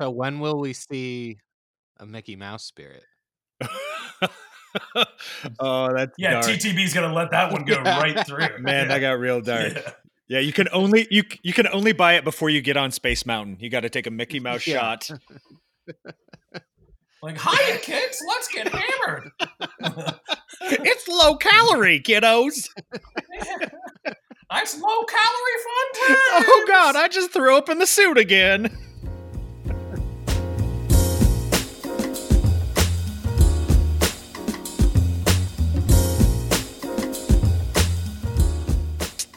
[0.00, 1.38] So when will we see
[1.98, 3.02] a Mickey Mouse spirit?
[5.60, 6.44] oh, that's Yeah, dark.
[6.46, 7.98] TTB's gonna let that one go Yeah.
[8.00, 8.38] right through.
[8.60, 8.66] man.
[8.66, 8.84] yeah.
[8.88, 9.72] That got real dark.
[9.74, 9.90] Yeah.
[10.28, 13.24] Yeah, you can only you you can only buy it before you get on Space
[13.26, 13.58] Mountain.
[13.60, 14.80] You got to take a Mickey Mouse Yeah.
[14.98, 15.10] shot.
[17.22, 19.30] Like, hiya, kids, let's get hammered.
[20.60, 22.68] it's low calorie, kiddos.
[24.50, 26.44] That's low calorie fun times.
[26.48, 28.76] Oh God, I just threw up in the suit again.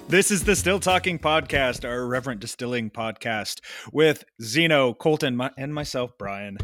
[0.09, 3.62] This is the Still Talking Podcast, our irreverent distilling podcast
[3.94, 6.58] with Zeno, Colton, my, and myself, Brian.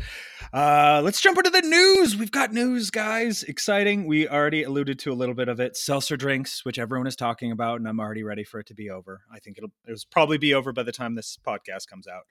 [0.52, 2.18] Uh, let's jump into the news.
[2.18, 3.44] We've got news, guys.
[3.44, 4.08] Exciting.
[4.08, 5.77] We already alluded to a little bit of it.
[5.77, 8.90] Seltzer drinks, which everyone is talking about, and I'm already ready for it to be
[8.90, 9.21] over.
[9.31, 12.23] I think it'll it'll probably be over by the time this podcast comes out.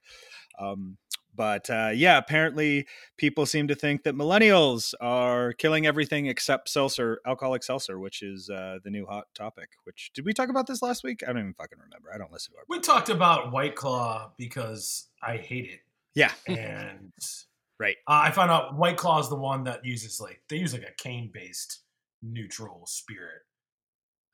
[0.58, 0.96] Um,
[1.34, 7.20] but uh, yeah, apparently people seem to think that millennials are killing everything except seltzer,
[7.26, 9.70] alcoholic seltzer, which is uh, the new hot topic.
[9.84, 11.22] Which did we talk about this last week?
[11.22, 12.10] I don't even fucking remember.
[12.14, 12.64] I don't listen to our.
[12.68, 15.80] We talked about White Claw because I hate it,
[16.14, 17.12] Yeah, and
[17.80, 17.96] right.
[18.08, 20.82] uh, I found out White Claw is the one that uses like they use like
[20.88, 21.80] a cane based
[22.22, 23.42] neutral spirit.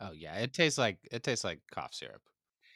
[0.00, 2.22] Oh yeah, it tastes like it tastes like cough syrup.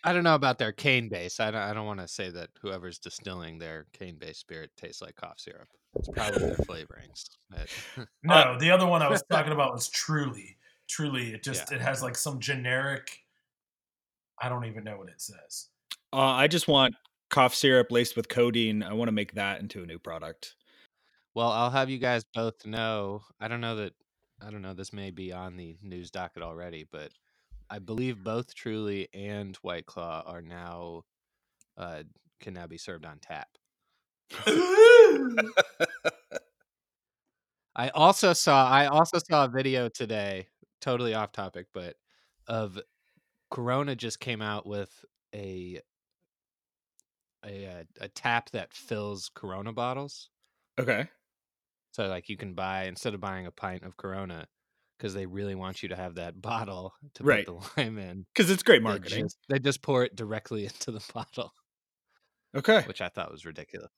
[0.05, 1.41] I don't know about their cane base.
[1.41, 1.61] I don't.
[1.63, 5.39] I don't want to say that whoever's distilling their cane based spirit tastes like cough
[5.41, 5.69] syrup.
[5.97, 7.25] It's probably their flavorings.
[7.51, 7.69] but-
[8.23, 10.57] No, the other one I was talking about was Truly.
[10.89, 11.77] Truly, it just Yeah.
[11.77, 13.21] it has like some generic.
[14.41, 15.69] I don't even know what it says.
[16.13, 16.95] Uh, I just want
[17.31, 18.83] cough syrup laced with codeine.
[18.83, 20.55] I want to make that into a new product.
[21.35, 23.23] well, I'll have you guys both know.
[23.41, 23.95] I don't know that.
[24.45, 24.75] I don't know.
[24.75, 27.13] This may be on the news docket already, but
[27.71, 31.03] I believe both Truly and White Claw are now
[31.77, 32.03] uh,
[32.41, 33.49] can now be served on tap.
[37.77, 40.47] I also saw I also saw a video today,
[40.81, 41.97] totally off topic, but
[42.47, 42.79] of
[43.51, 45.81] Corona just came out with a
[47.45, 50.31] a uh, a tap that fills Corona bottles.
[50.79, 51.09] Okay.
[51.93, 54.47] So like you can buy instead of buying a pint of Corona
[54.99, 57.47] because they really want you to have that bottle to Right.
[57.47, 58.27] put the lime in.
[58.35, 59.25] Because it's great They marketing.
[59.25, 61.53] just, they just pour it directly into the bottle,
[62.57, 62.83] Okay.
[62.83, 63.91] which I thought was ridiculous.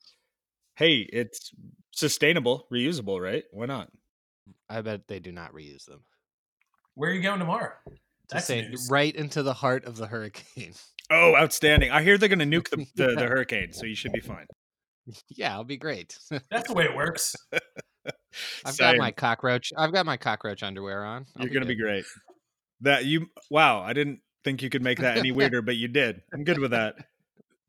[0.76, 1.52] Hey, it's
[1.92, 3.44] sustainable, reusable, right?
[3.50, 3.90] Why not?
[4.68, 6.04] I bet they do not reuse them.
[6.94, 7.72] Where are you going tomorrow?
[7.86, 7.94] To
[8.34, 8.88] That's say news.
[8.90, 10.74] right into the heart of the hurricane.
[11.10, 11.90] Oh, outstanding.
[11.92, 14.46] I hear they're going to nuke the, the, the hurricane, so you should be fine.
[15.28, 16.18] yeah, it'll be great.
[16.50, 17.36] That's the way it works.
[18.64, 19.72] I've got my cockroach.
[19.76, 21.26] I've got my cockroach underwear on.
[21.36, 21.82] I'll You're going to be good.
[21.84, 22.04] great.
[22.82, 26.22] That you, wow, I didn't think you could make that any weirder, but you did.
[26.32, 26.94] I'm good with that.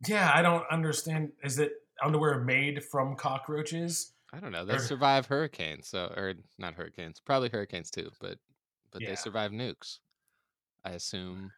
[0.08, 1.32] Yeah, I don't understand.
[1.44, 1.72] Is it
[2.04, 4.14] underwear made from cockroaches?
[4.32, 4.64] I don't know.
[4.64, 8.38] They Or- survive hurricanes, so or not hurricanes, probably hurricanes too, but
[8.92, 9.10] but Yeah.
[9.10, 9.98] they survive nukes.
[10.86, 11.52] I assume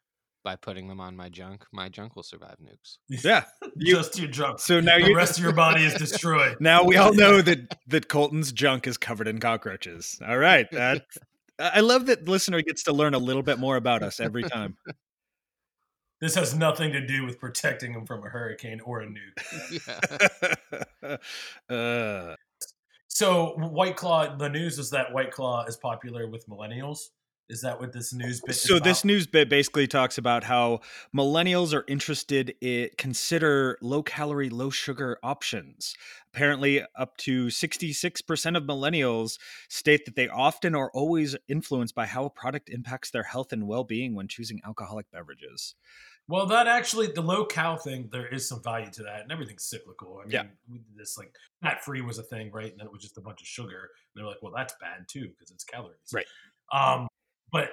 [0.44, 2.98] by putting them on my junk, my junk will survive nukes.
[3.24, 3.44] Yeah.
[3.76, 4.60] You- Just your junk.
[4.60, 6.58] So now the you rest of your body is destroyed.
[6.60, 10.20] now we all know that that Colton's junk is covered in cockroaches.
[10.28, 11.06] All right, that
[11.60, 14.44] I I love that listener gets to learn a little bit more about us every
[14.44, 14.78] time.
[16.22, 21.18] This has nothing to do with protecting them from a hurricane or a nuke.
[21.72, 21.74] yeah.
[21.74, 22.36] uh,
[23.08, 27.12] So White Claw, the news is that White Claw is popular with millennials.
[27.50, 28.56] Is that what this news bit?
[28.56, 30.82] so is this news bit basically talks about how
[31.16, 35.96] millennials are interested in consider low calorie low sugar options
[36.32, 42.26] apparently up to 66% of millennials state that they often are always influenced by how
[42.26, 45.74] a product impacts their health and well-being when choosing alcoholic beverages
[46.28, 49.66] Well, that actually, the low cal thing, there is some value to that, and everything's
[49.66, 50.20] cyclical.
[50.22, 50.78] I mean, Yeah.
[50.96, 51.34] this like
[51.64, 52.70] fat free was a thing, right?
[52.70, 53.90] And then it was just a bunch of sugar.
[53.90, 56.28] And they're like, well, that's bad too because it's calories, Right.
[56.72, 57.08] Um,
[57.52, 57.70] but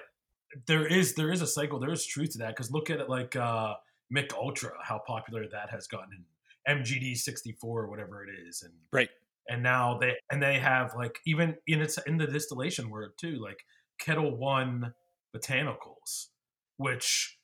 [0.66, 1.78] there is there is a cycle.
[1.78, 3.74] There is truth to that because look at it like uh,
[4.10, 6.24] Mich Ultra, how popular that has gotten
[6.66, 9.10] in MGD sixty four or whatever it is, and right
[9.48, 13.38] and now they and they have like even in its in the distillation word too
[13.42, 13.64] like
[13.98, 14.92] Ketel One
[15.34, 16.28] botanicals
[16.76, 17.38] which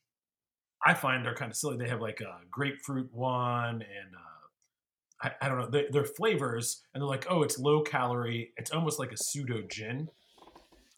[0.85, 5.33] i find are kind of silly they have like a grapefruit one and uh i,
[5.45, 8.99] I don't know they, their flavors and they're like oh it's low calorie it's almost
[8.99, 10.09] like a pseudo gin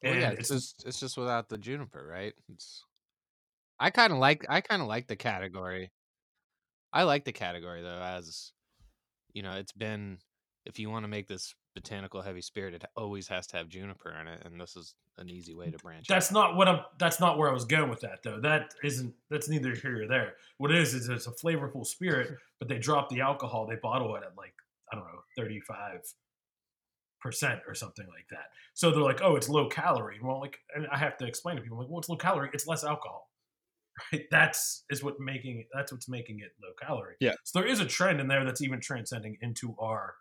[0.04, 2.34] Well, yeah, it's, it's just it's just without the juniper, right?
[2.52, 2.84] It's
[3.80, 5.90] I kind of like I kind of like the category.
[6.92, 8.52] I like the category though, as
[9.32, 10.18] you know, it's been
[10.64, 14.14] if you want to make this botanical heavy spirit, it always has to have juniper
[14.20, 16.06] in it, and this is an easy way to branch.
[16.08, 16.34] that's out.
[16.34, 19.48] not what i'm that's not where i was going with that though that isn't that's
[19.48, 23.08] neither here or there what it is is it's a flavorful spirit but they drop
[23.08, 24.54] the alcohol they bottle it at like
[24.92, 25.20] i don't know
[25.68, 26.00] five
[27.24, 28.50] percent or something like that.
[28.74, 30.18] So they're like, oh, it's low calorie.
[30.22, 32.50] Well, like, and I have to explain to people like, well, it's low calorie.
[32.52, 33.30] It's less alcohol.
[34.12, 34.24] Right?
[34.30, 37.14] That's is what making that's what's making it low calorie.
[37.20, 37.34] Yeah.
[37.44, 40.14] So there is a trend in there that's even transcending into our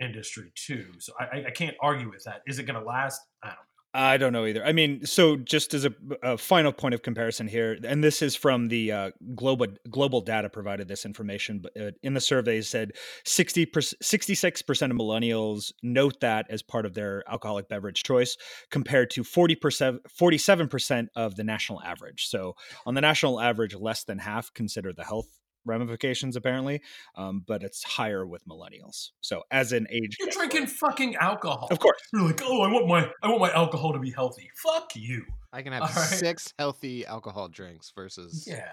[0.00, 0.86] industry too.
[1.00, 2.42] So I, I- I can't argue with that.
[2.46, 3.20] Is it going to last?
[3.42, 3.71] I don't know.
[3.94, 4.64] I don't know either.
[4.64, 5.92] I mean, so just as a,
[6.22, 10.48] a final point of comparison here, and this is from the uh, global global data
[10.48, 12.92] provided this information, but uh, in the survey said
[13.24, 18.38] 60 66 percent of millennials note that as part of their alcoholic beverage choice,
[18.70, 22.28] compared to 40 percent 47 percent of the national average.
[22.28, 22.54] So
[22.86, 26.80] on the national average, less than half consider the health ramifications apparently,
[27.16, 29.10] um, but it's higher with millennials.
[29.20, 30.48] So as an age, You're category.
[30.48, 31.68] drinking fucking alcohol.
[31.70, 32.00] of course.
[32.12, 34.50] You're like, oh, I want my I want my alcohol to be healthy.
[34.62, 35.24] Fuck you.
[35.52, 35.96] I can have All right.
[35.96, 38.70] six healthy alcohol drinks versus Yeah.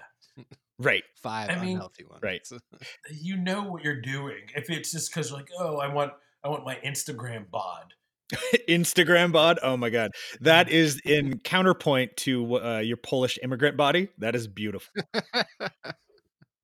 [0.78, 1.04] Right.
[1.16, 2.22] five I mean- unhealthy ones.
[2.22, 2.46] Right.
[3.12, 4.38] You know what you're doing.
[4.56, 6.12] If it's just because like, oh, I want
[6.44, 7.92] I want my Instagram bod.
[8.68, 9.58] Instagram bod.
[9.62, 14.08] Oh my god, that is in counterpoint to uh, your Polish immigrant body.
[14.18, 14.92] That is beautiful.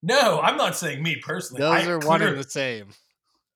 [0.07, 1.61] No, I'm not saying me personally.
[1.61, 2.91] Those I are one and the same.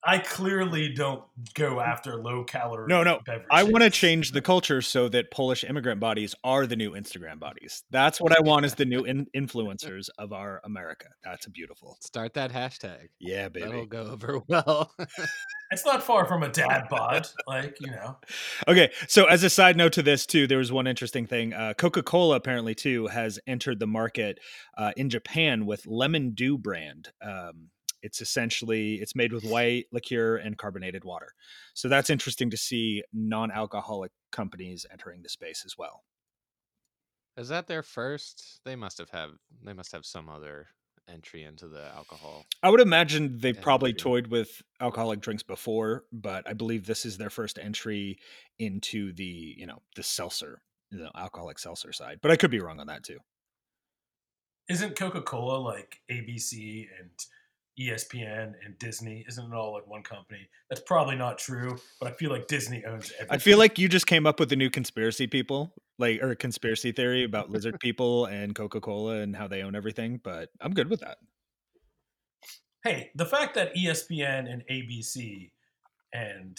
[0.03, 2.87] I clearly don't go after low calorie.
[2.87, 3.47] No, no, beverages.
[3.51, 7.39] I want to change the culture so that Polish immigrant bodies are the new Instagram
[7.39, 7.83] bodies.
[7.91, 11.05] That's what I want as the new in- influencers of our America.
[11.23, 11.97] That's beautiful.
[12.01, 13.09] Start that hashtag.
[13.19, 13.67] Yeah, baby.
[13.67, 14.91] That'll go over well.
[15.71, 17.27] It's not far from a dad bod.
[17.47, 18.17] Like you know,
[18.67, 21.53] Okay, so as a side note to this too, there was one interesting thing.
[21.53, 24.39] Uh, Coca Cola apparently too has entered the market
[24.77, 27.09] uh, in Japan with Lemon-Do brand.
[27.21, 27.69] Um,
[28.01, 31.33] it's essentially it's made with white liqueur and carbonated water.
[31.73, 36.03] So that's interesting to see non-alcoholic companies entering the space as well.
[37.37, 38.59] Is that their first?
[38.65, 39.31] They must have have
[39.63, 40.67] they must have some other
[41.07, 42.45] entry into the alcohol.
[42.63, 47.17] I would imagine they probably toyed with alcoholic drinks before, but I believe this is
[47.17, 48.19] their first entry
[48.59, 50.61] into the you know the seltzer,
[50.91, 52.19] the alcoholic seltzer side.
[52.21, 53.19] But I could be wrong on that too.
[54.69, 57.09] isn't Coca Cola like ABC and
[57.79, 59.25] ESPN and Disney?
[59.27, 60.49] Isn't it all like one company?
[60.69, 63.35] That's probably not true, but I feel like Disney owns everything.
[63.35, 66.91] I feel like you just came up with a new conspiracy people, like or conspiracy
[66.91, 70.19] theory about lizard people and Coca Cola and how they own everything.
[70.23, 71.17] But I'm good with that.
[72.83, 75.51] hey, the fact that ESPN and ABC
[76.13, 76.57] and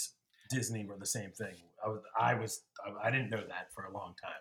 [0.50, 2.62] Disney were the same thing, I was, I was,
[3.03, 4.32] I didn't know that for a long time.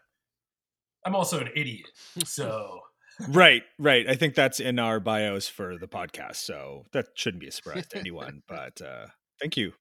[1.06, 1.88] I'm also an idiot,
[2.24, 2.82] so
[3.30, 4.08] Right, right.
[4.10, 7.88] I think that's in our bios for the podcast, so that shouldn't be a surprise
[7.88, 8.42] to anyone.
[8.48, 9.08] But uh,
[9.40, 9.74] thank you.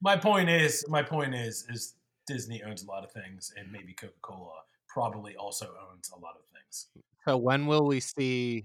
[0.00, 1.94] my point is, my point is, is
[2.26, 6.34] Disney owns a lot of things, and maybe Coca Cola probably also owns a lot
[6.36, 6.86] of things.
[7.24, 8.64] So when will we see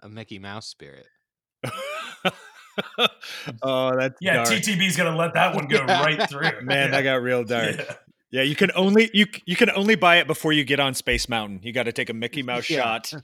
[0.00, 1.06] a Mickey Mouse spirit?
[3.62, 4.48] oh, that's Yeah, dark.
[4.48, 6.62] TTB's gonna let that one go right through.
[6.62, 6.66] man.
[6.68, 6.86] yeah.
[6.88, 7.76] That got real dark.
[7.76, 7.94] Yeah.
[8.32, 11.28] Yeah, you can only you you can only buy it before you get on Space
[11.28, 11.60] Mountain.
[11.62, 12.82] You got to take a Mickey Mouse Yeah.
[12.82, 13.12] shot.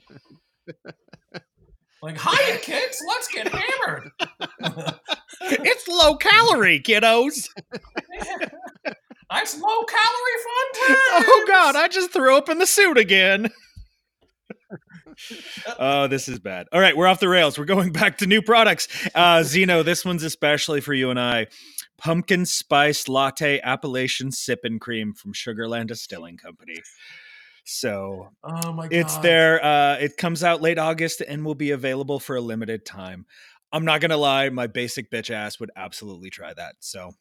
[2.01, 4.09] Like, hiya, kids, let's get hammered.
[5.41, 7.47] it's low calorie, kiddos.
[9.29, 11.25] That's low calorie fun times.
[11.25, 13.49] Oh God, I just threw up in the suit again.
[15.79, 16.67] oh, this is bad.
[16.73, 17.57] All right, we're off the rails.
[17.57, 18.89] We're going back to new products.
[19.15, 21.47] Uh, Zeno, this one's especially for you and I.
[22.03, 26.81] Pumpkin spice latte Appalachian sipping cream from Sugarland Distilling Company.
[27.65, 28.93] So Oh my god.
[28.93, 29.63] it's there.
[29.63, 33.25] Uh, it comes out late August and will be available for a limited time.
[33.71, 36.75] I'm not gonna lie, my basic bitch ass would absolutely try that.
[36.79, 37.11] So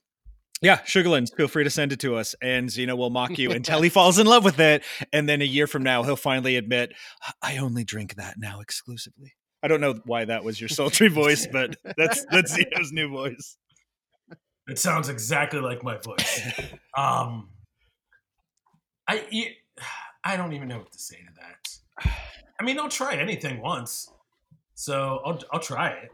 [0.60, 3.82] yeah, Sugarlands, feel free to send it to us, and Zeno will mock you until
[3.82, 6.92] he falls in love with it, and then a year from now he'll finally admit,
[7.40, 11.46] "I only drink that now exclusively." I don't know why that was your sultry voice,
[11.46, 13.56] but that's that's Zeno's new voice.
[14.68, 16.40] It sounds exactly like my voice.
[16.96, 17.48] Um,
[19.08, 19.54] I
[20.24, 22.12] I don't even know what to say to that.
[22.60, 24.08] I mean, I'll try anything once,
[24.74, 26.10] so I'll I'll try it.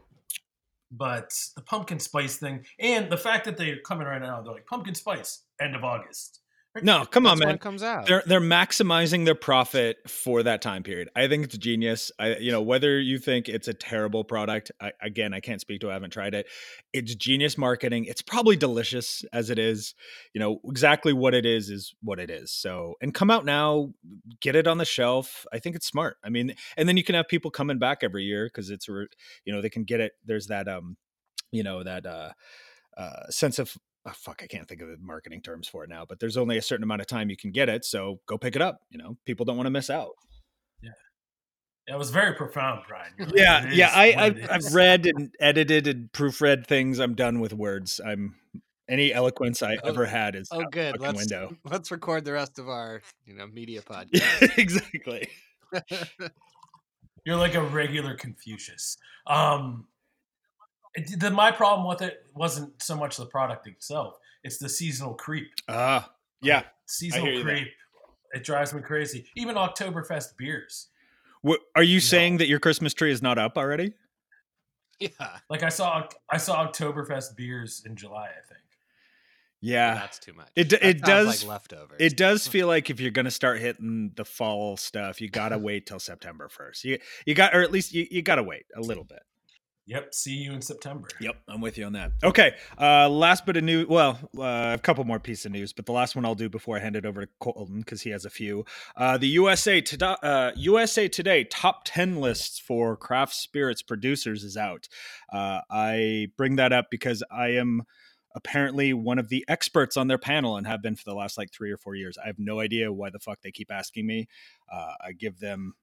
[0.91, 4.65] But the pumpkin spice thing, and the fact that they're coming right now, they're like
[4.65, 6.41] pumpkin spice, end of August.
[6.83, 7.57] No, come on, man.
[7.57, 8.05] comes out.
[8.05, 11.09] they're they're maximizing their profit for that time period.
[11.15, 12.11] I think it's genius.
[12.19, 15.81] I you know whether you think it's a terrible product, I, again I can't speak
[15.81, 15.87] to.
[15.87, 16.47] it, I haven't tried it.
[16.93, 18.05] It's genius marketing.
[18.05, 19.93] It's probably delicious as it is.
[20.33, 22.51] You know exactly what it is is what it is.
[22.51, 23.93] So and come out now,
[24.41, 25.45] get it on the shelf.
[25.53, 26.17] I think it's smart.
[26.23, 29.53] I mean, and then you can have people coming back every year because it's you
[29.53, 30.13] know they can get it.
[30.25, 30.97] There's that um
[31.51, 32.31] you know that uh
[32.97, 33.75] uh sense of
[34.05, 36.57] oh, fuck, I can't think of the marketing terms for it now, but there's only
[36.57, 37.85] a certain amount of time you can get it.
[37.85, 38.79] So go pick it up.
[38.89, 40.11] You know, people don't want to miss out.
[40.81, 40.91] Yeah.
[41.87, 43.11] It was very profound, Brian.
[43.17, 43.29] You're.
[43.35, 43.91] Yeah, yeah.
[43.93, 46.99] I, I've, I've read and edited and proofread things.
[46.99, 47.99] I'm done with words.
[48.05, 48.35] I'm
[48.87, 50.99] any eloquence I Oh, ever had is Oh, good.
[50.99, 51.55] Let's window.
[51.65, 54.57] let's record the rest of our you know media podcast.
[54.57, 55.27] Exactly.
[57.25, 58.97] You're like a regular Confucius.
[59.27, 59.85] Um,
[60.95, 65.13] it, the, my problem with it wasn't so much the product itself; it's the seasonal
[65.13, 65.51] creep.
[65.67, 66.63] Ah, yeah.
[66.85, 67.55] Seasonal hear you there.
[67.57, 67.67] creep.
[68.33, 69.27] It drives me crazy.
[69.35, 70.87] Even Oktoberfest beers.
[71.41, 72.01] What, are you No.
[72.01, 73.93] saying that your Christmas tree is not up already?
[74.99, 75.09] yeah,
[75.49, 78.27] Like I saw, I saw Oktoberfest beers in July.
[78.27, 78.59] I think.
[79.61, 79.93] Yeah.
[79.95, 80.49] that's too much.
[80.55, 81.97] It That it does- like leftovers.
[81.99, 85.49] It does feel like if you're going to start hitting the fall stuff, you got
[85.49, 86.83] to wait till September 1st.
[86.83, 89.21] You you got or at least you, you got to wait a little bit.
[89.89, 90.13] Yep.
[90.13, 91.07] See you in September.
[91.19, 92.11] Yep, I'm with you on that.
[92.23, 93.87] Okay, uh, last bit of news.
[93.87, 96.77] Well, uh, a couple more pieces of news, but the last one I'll do before
[96.77, 98.65] I hand it over to Colton because he has a few.
[98.95, 104.55] Uh, the USA Today, uh, USA Today top ten lists for craft spirits producers is
[104.55, 104.87] out.
[105.33, 107.81] Uh, I bring that up because I am
[108.35, 111.51] apparently one of the experts on their panel and have been for the last like
[111.51, 112.15] three or four years.
[112.23, 114.27] I have no idea why the fuck they keep asking me.
[114.71, 115.73] Uh, I give them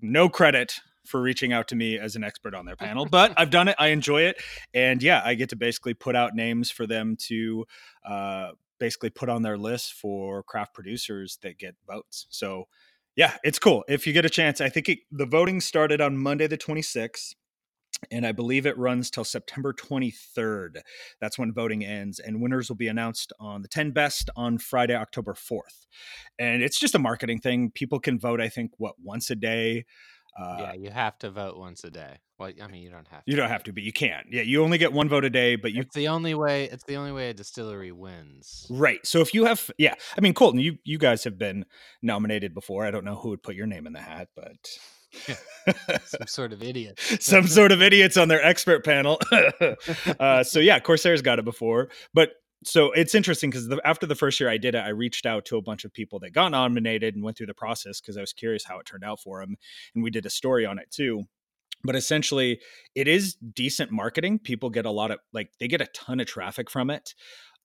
[0.00, 3.50] no credit for reaching out to me as an expert on their panel, but I've
[3.50, 3.76] done it.
[3.78, 4.36] I enjoy it.
[4.74, 7.66] And yeah, I get to basically put out names for them to
[8.04, 12.26] uh, basically put on their list for craft producers that get votes.
[12.30, 12.66] So
[13.16, 13.84] yeah, it's cool.
[13.88, 17.34] If you get a chance, I think it, the voting started on Monday, the 26th.
[18.10, 20.80] And I believe it runs till September 23rd.
[21.20, 22.18] That's when voting ends.
[22.18, 25.86] And winners will be announced on the 10 best on Friday, October 4th.
[26.38, 27.70] And it's just a marketing thing.
[27.70, 29.84] People can vote, I think, what, once a day?
[30.38, 32.18] Uh, yeah, you have to vote once a day.
[32.38, 33.24] Well, I mean, you don't have.
[33.24, 33.30] to.
[33.30, 34.24] You don't have to, but you can.
[34.30, 36.64] Yeah, you only get one vote a day, but you It's the only way.
[36.64, 38.66] It's the only way a distillery wins.
[38.70, 39.04] right.
[39.06, 41.66] So if you have, yeah, I mean, Colton, you you guys have been
[42.00, 42.86] nominated before.
[42.86, 44.56] I don't know who would put your name in the hat, but
[46.04, 46.98] Some sort of idiot.
[47.20, 49.20] some sort of idiots on their expert panel.
[50.20, 52.30] uh, so yeah, Corsair's got it before, but
[52.64, 55.56] so it's interesting because after the first year I did it, I reached out to
[55.56, 58.32] a bunch of people that got nominated and went through the process because I was
[58.32, 59.56] curious how it turned out for them,
[59.94, 61.24] and we did a story on it too.
[61.84, 62.60] But essentially,
[62.94, 64.38] it is decent marketing.
[64.38, 67.14] People get a lot of like they get a ton of traffic from it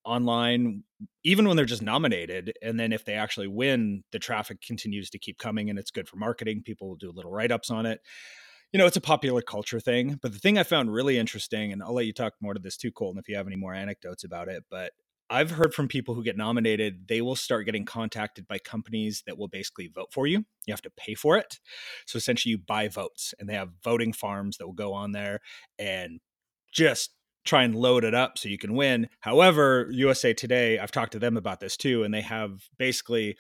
[0.08, 0.84] online
[1.26, 5.20] even when they're just nominated and then if they actually win the traffic continues to
[5.20, 8.00] keep coming and it's good for marketing people will do little write-ups on it
[8.72, 11.82] you know it's a popular culture thing but the thing i found really interesting and
[11.84, 14.24] i'll let you talk more to this too colton if you have any more anecdotes
[14.24, 14.92] about it but
[15.30, 19.38] i've heard from people who get nominated they will start getting contacted by companies that
[19.38, 21.60] will basically vote for you you have to pay for it
[22.06, 25.40] so essentially you buy votes and they have voting farms that will go on there
[25.80, 26.20] and
[26.74, 27.12] just
[27.48, 29.08] try and load it up so you can win.
[29.22, 33.38] However, USA Today, I've talked to them about this too, and they have basically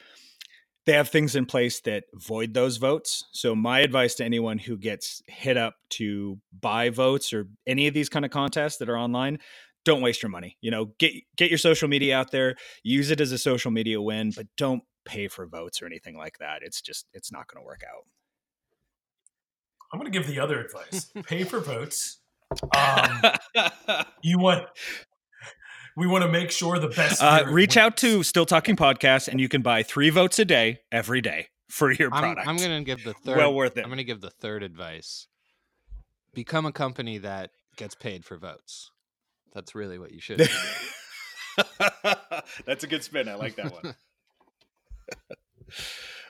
[0.87, 3.25] they have things in place that void those votes.
[3.33, 7.93] So my advice to anyone who gets hit up to buy votes or any of
[7.93, 9.39] these kind of contests that are online,
[9.83, 10.57] don't waste your money.
[10.61, 14.01] You know, get get your social media out there, use it as a social media
[14.01, 16.61] win, but don't pay for votes or anything like that.
[16.63, 18.05] It's just it's not going to work out.
[19.91, 22.19] I'm going to give the other advice: pay for votes.
[22.75, 23.21] Um,
[24.23, 24.67] you want.
[25.97, 27.23] We want to make sure the best.
[27.23, 28.21] Uh, spirit reach out to.
[28.21, 32.13] Still Talking Podcast, and you can buy three votes a day every day for your
[32.13, 32.47] I'm, product.
[32.47, 33.37] I'm going to give the third.
[33.37, 33.81] well worth it.
[33.81, 35.25] I'm going to give the third advice.
[36.35, 38.91] Become a company that gets paid for votes.
[39.55, 40.37] That's really what you should.
[40.37, 40.45] do.
[42.67, 43.27] That's a good spin.
[43.27, 43.95] I like that one.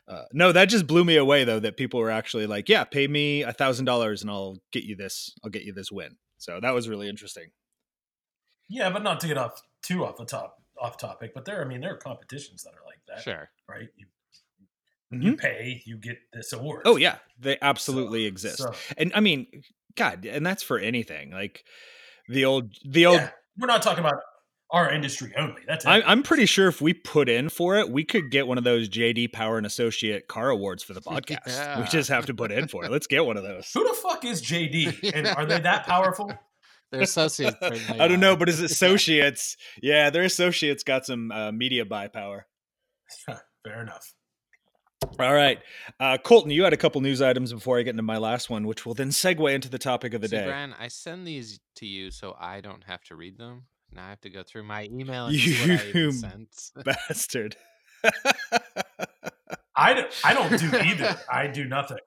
[0.09, 1.59] Uh, no, that just blew me away though.
[1.59, 4.95] That people were actually like, "Yeah, pay me a thousand dollars and I'll get you
[4.95, 5.33] this.
[5.43, 7.49] I'll get you this win." So that was really interesting.
[8.69, 11.33] Yeah, but not to get off too off the top off topic.
[11.33, 13.49] But there, I mean, there are competitions that are like that, Sure.
[13.67, 13.87] right?
[13.95, 14.05] You
[15.09, 15.39] you Mhm.
[15.39, 16.81] pay, you get this award.
[16.83, 18.57] Oh yeah, they absolutely So- exist.
[18.57, 19.63] so, And I mean,
[19.95, 21.31] God, and that's for anything.
[21.31, 21.63] Like
[22.27, 23.17] the old, the old.
[23.21, 24.21] yeah, we're not talking about
[24.69, 25.61] our industry only.
[25.65, 25.87] That's it.
[25.87, 28.65] I, I'm pretty sure if we put in for it, we could get one of
[28.65, 31.81] those JD Power and Associate car awards for the podcast.
[31.81, 32.91] We just have to put in for it.
[32.91, 33.71] Let's get one of those.
[33.73, 35.11] Who the fuck is JD?
[35.13, 36.37] And are they that powerful?
[36.91, 37.57] Their associates.
[37.61, 42.07] certainly I don't know, but his associates, yeah, their associates got some uh, media buy
[42.07, 42.47] power.
[43.63, 44.13] Fair enough.
[45.19, 45.59] All right,
[45.99, 48.65] uh, Colton, you had a couple news items before I get into my last one,
[48.65, 50.45] which will then segue into the topic of the See, day.
[50.45, 53.65] Brian, I send these to you so I don't have to read them.
[53.91, 56.71] Now I have to go through my email and see what I You even sent.
[56.83, 57.55] Bastard.
[59.75, 61.15] I don't, I don't do either.
[61.31, 61.99] I do nothing.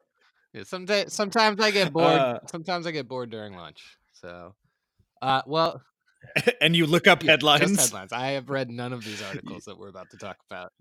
[0.52, 2.06] Yeah, sometimes, sometimes I get bored.
[2.06, 3.82] Uh, sometimes I get bored during lunch.
[4.12, 4.54] So,
[5.22, 5.82] uh, well,
[6.60, 7.80] and you look up yeah, just headlines.
[7.84, 8.12] headlines.
[8.12, 10.72] I have read none of these articles that we're about to talk about.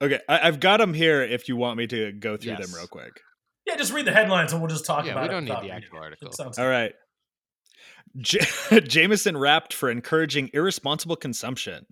[0.00, 1.22] Okay, I, I've got them here.
[1.22, 3.20] If you want me to go through them real quick.
[3.66, 5.32] Yeah, just read the headlines and we'll just talk Yeah, about we it.
[5.32, 6.02] don't need the actual it.
[6.02, 6.28] article.
[6.28, 6.92] It sounds All right.
[8.18, 11.86] J- Jameson rapped for encouraging irresponsible consumption.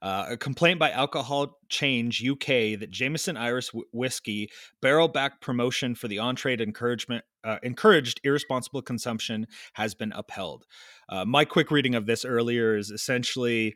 [0.00, 2.46] Uh, a complaint by Alcohol Change UK
[2.80, 4.48] that Jameson Irish wh- whiskey
[4.80, 10.64] barrel back promotion for the on-trade encouragement uh, encouraged irresponsible consumption has been upheld.
[11.12, 13.74] Uh, my quick reading of this earlier is essentially,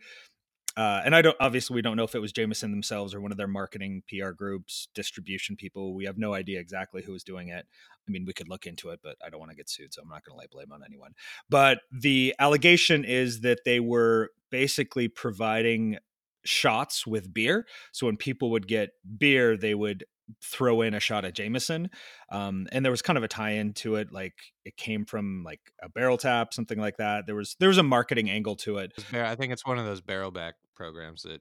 [0.74, 3.30] uh, and I don't obviously we don't know if it was Jameson themselves or one
[3.30, 5.94] of their marketing PR groups, distribution people.
[5.94, 7.66] We have no idea exactly who was doing it.
[8.08, 10.00] I mean, we could look into it, but I don't want to get sued, so
[10.00, 11.12] I'm not going to lay blame on anyone.
[11.50, 15.98] But the allegation is that they were basically providing
[16.46, 17.66] shots with beer.
[17.92, 20.06] So when people would get beer, they would
[20.42, 21.90] throw in a shot of Jameson.
[22.30, 25.60] Um, and there was kind of a tie-in to it, like it came from like
[25.82, 27.26] a barrel tap, something like that.
[27.26, 28.92] There was there was a marketing angle to it.
[29.12, 31.40] I think it's one of those barrel back programs that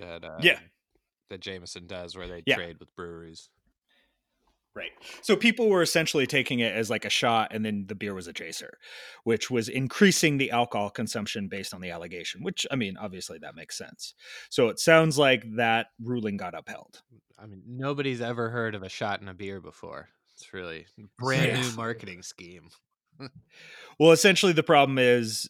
[0.00, 0.58] that uh, Yeah.
[1.30, 2.56] that Jameson does where they Yeah.
[2.56, 3.48] trade with breweries.
[4.74, 4.90] Right.
[5.20, 8.26] So people were essentially taking it as like a shot, and then the beer was
[8.26, 8.78] a chaser,
[9.24, 13.54] which was increasing the alcohol consumption based on the allegation, which, I mean, obviously that
[13.54, 14.14] makes sense.
[14.48, 17.02] So it sounds like that ruling got upheld.
[17.38, 20.08] I mean, nobody's ever heard of a shot in a beer before.
[20.34, 20.86] It's really
[21.18, 21.60] brand Yeah.
[21.60, 22.70] new marketing scheme.
[24.00, 25.48] Well, essentially, the problem is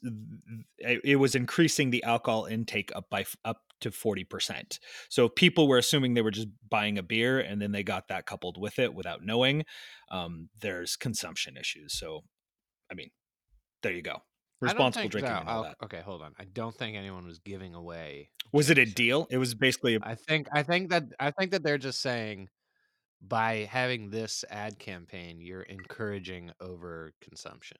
[0.79, 4.79] it it was increasing the alcohol intake up by up to 40%.
[5.09, 8.27] So people were assuming they were just buying a beer and then they got that
[8.27, 9.65] coupled with it without knowing.
[10.11, 11.99] Um, there's consumption issues.
[11.99, 12.23] So,
[12.91, 13.11] I mean,
[13.83, 14.23] there you go.
[14.63, 15.77] Responsible drinking no, and all that.
[15.83, 16.35] Okay, hold on.
[16.39, 18.31] I don't think anyone was giving away.
[18.53, 19.27] Was it a deal?
[19.29, 22.49] It was basically a I think I think that I think that they're just saying
[23.21, 27.79] by having this ad campaign, you're encouraging over consumption.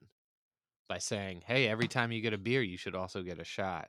[0.89, 3.87] By saying, "Hey, every time you get a beer, you should also get a shot."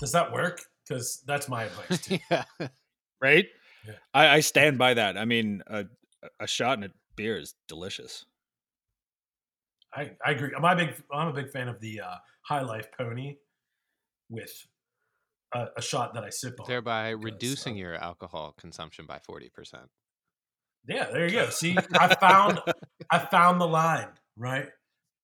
[0.00, 0.60] Does that work?
[0.88, 2.18] Because that's my advice too.
[2.30, 2.44] yeah.
[3.20, 3.46] right?
[3.86, 3.94] Yeah.
[4.12, 5.16] I, I stand by that.
[5.16, 5.84] I mean, a,
[6.40, 8.24] a shot in a beer is delicious.
[9.94, 10.50] I, I agree.
[10.56, 13.36] I'm a big I'm a big fan of the uh, High Life Pony
[14.28, 14.52] with
[15.54, 16.66] a, a shot that I sip on.
[16.68, 19.50] Thereby because, reducing uh, your alcohol consumption by 40%.
[20.88, 21.50] Yeah, there you go.
[21.50, 22.60] See, I found
[23.10, 24.68] I found the line right.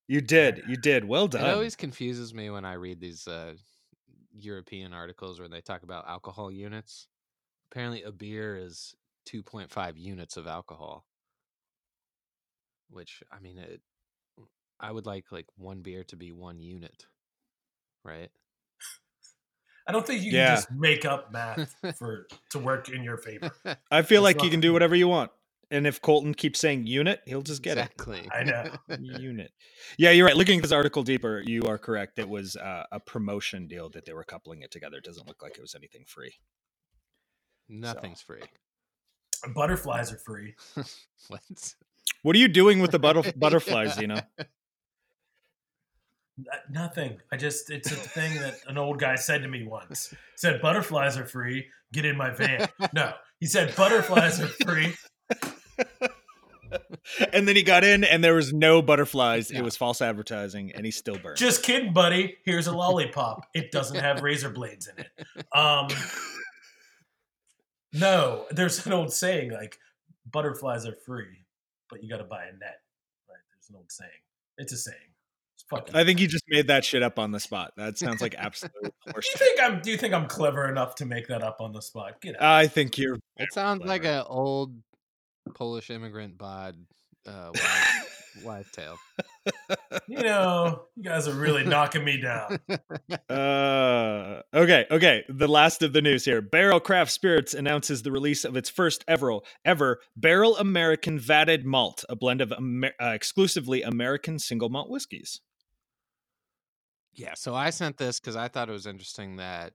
[0.08, 0.62] You did.
[0.68, 1.04] You did.
[1.04, 1.44] Well done.
[1.44, 3.54] It always confuses me when I read these uh,
[4.38, 7.08] European articles where they talk about alcohol units.
[7.70, 8.94] Apparently, a beer is
[9.26, 11.06] 2.5 units of alcohol,
[12.90, 13.80] which I mean, it.
[14.78, 17.06] I would like like one beer to be one unit,
[18.04, 18.30] right?
[19.88, 20.48] I don't think you Yeah.
[20.48, 23.52] can just make up math for to work in your favor.
[23.90, 25.30] I feel That's like not- you can do whatever you want.
[25.70, 27.90] And if Colton keeps saying unit, he'll just get it.
[27.92, 28.28] exactly.
[28.32, 28.70] I know.
[29.18, 29.50] Unit.
[29.98, 30.36] Yeah, you're right.
[30.36, 32.20] Looking at this article deeper, you are correct.
[32.20, 34.98] It was uh, a promotion deal that they were coupling it together.
[34.98, 36.34] It doesn't look like it was anything free.
[37.68, 38.42] Nothing's free.
[39.54, 40.54] Butterflies are free.
[41.28, 41.74] what?
[42.22, 44.20] What are you doing with the butter- butterflies, you know?
[46.70, 47.18] Nothing.
[47.32, 50.08] I just it's a thing that an old guy said to me once.
[50.10, 51.66] He said butterflies are free.
[51.92, 52.68] Get in my van.
[52.92, 54.94] No, he said butterflies are free.
[57.32, 59.50] and then he got in and there was no butterflies.
[59.50, 59.58] Yeah.
[59.58, 61.36] It was false advertising and he still burned.
[61.36, 62.36] Just kidding, buddy.
[62.44, 63.46] Here's a lollipop.
[63.54, 65.46] It doesn't have razor blades in it.
[65.56, 65.88] Um,
[67.92, 69.78] no, there's an old saying like
[70.30, 71.44] butterflies are free,
[71.88, 72.80] but you got to buy a net.
[73.28, 73.38] Right?
[73.52, 74.10] There's an old saying.
[74.58, 74.96] It's a saying.
[75.54, 75.94] It's fucking.
[75.94, 77.72] I think you just made that shit up on the spot.
[77.76, 79.80] That sounds like absolute do you think I'm?
[79.80, 82.20] Do you think I'm clever enough to make that up on the spot?
[82.20, 82.42] Get out.
[82.42, 83.18] I think you're.
[83.36, 84.74] It sounds like an old
[85.54, 86.76] Polish immigrant bod
[87.26, 88.06] uh, wives,
[88.44, 88.96] wives tale.
[90.06, 92.58] you know, you guys are really knocking me down.
[93.28, 95.24] Uh, okay, okay.
[95.28, 96.40] The last of the news here.
[96.40, 102.04] Barrel Craft Spirits announces the release of its first ever ever Barrel American Vatted Malt,
[102.08, 105.40] a blend of Amer- uh, exclusively American single malt whiskeys.
[107.14, 109.72] Yeah, so I sent this because I thought it was interesting that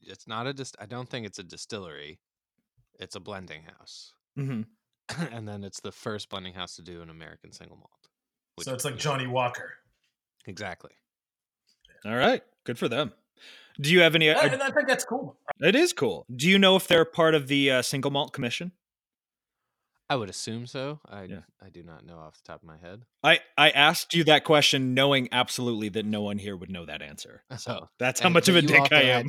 [0.00, 2.20] it's not a dist- I don't think it's a distillery.
[3.00, 5.24] It's a blending house, Mm-hmm.
[5.34, 7.90] and then it's the first blending house to do an American single malt.
[8.60, 9.72] So it's like you know, Johnnie Walker.
[10.46, 10.90] Exactly.
[12.04, 13.12] All right, good for them.
[13.80, 14.26] Do you have any?
[14.26, 15.36] Yeah, uh, I think that's cool.
[15.60, 16.26] it is cool.
[16.34, 18.72] Do you know if they're part of the uh, single malt commission?
[20.10, 21.00] I would assume so.
[21.08, 21.38] I Yeah.
[21.64, 23.04] I do not know off the top of my head.
[23.22, 27.00] I I asked you that question knowing absolutely that no one here would know that
[27.00, 27.44] answer.
[27.56, 29.28] So That's how and- much of a dick also I had- am.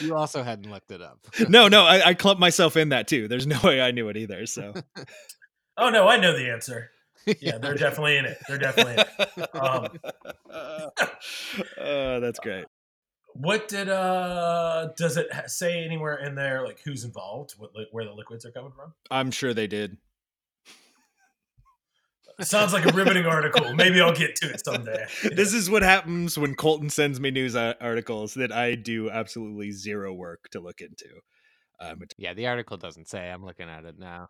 [0.00, 1.18] You also hadn't looked it up.
[1.48, 3.28] no, no, I, I clumped myself in that too.
[3.28, 4.46] There's no way I knew it either.
[4.46, 4.74] So
[5.76, 6.90] Oh no, I know the answer.
[7.40, 8.36] Yeah, they're definitely in it.
[8.46, 9.56] They're definitely in it.
[9.56, 9.88] Um,
[11.80, 12.66] oh, that's great.
[13.32, 18.04] What did uh does it say anywhere in there like who's involved, what li- where
[18.04, 18.92] the liquids are coming from?
[19.10, 19.96] I'm sure they did.
[22.38, 23.74] It sounds like a riveting article.
[23.74, 25.06] Maybe I'll get to it someday.
[25.34, 30.12] This is what happens when Colton sends me news articles that I do absolutely zero
[30.12, 31.06] work to look into.
[31.80, 33.30] Um, Yeah, the article doesn't say.
[33.30, 34.28] I'm looking at it now.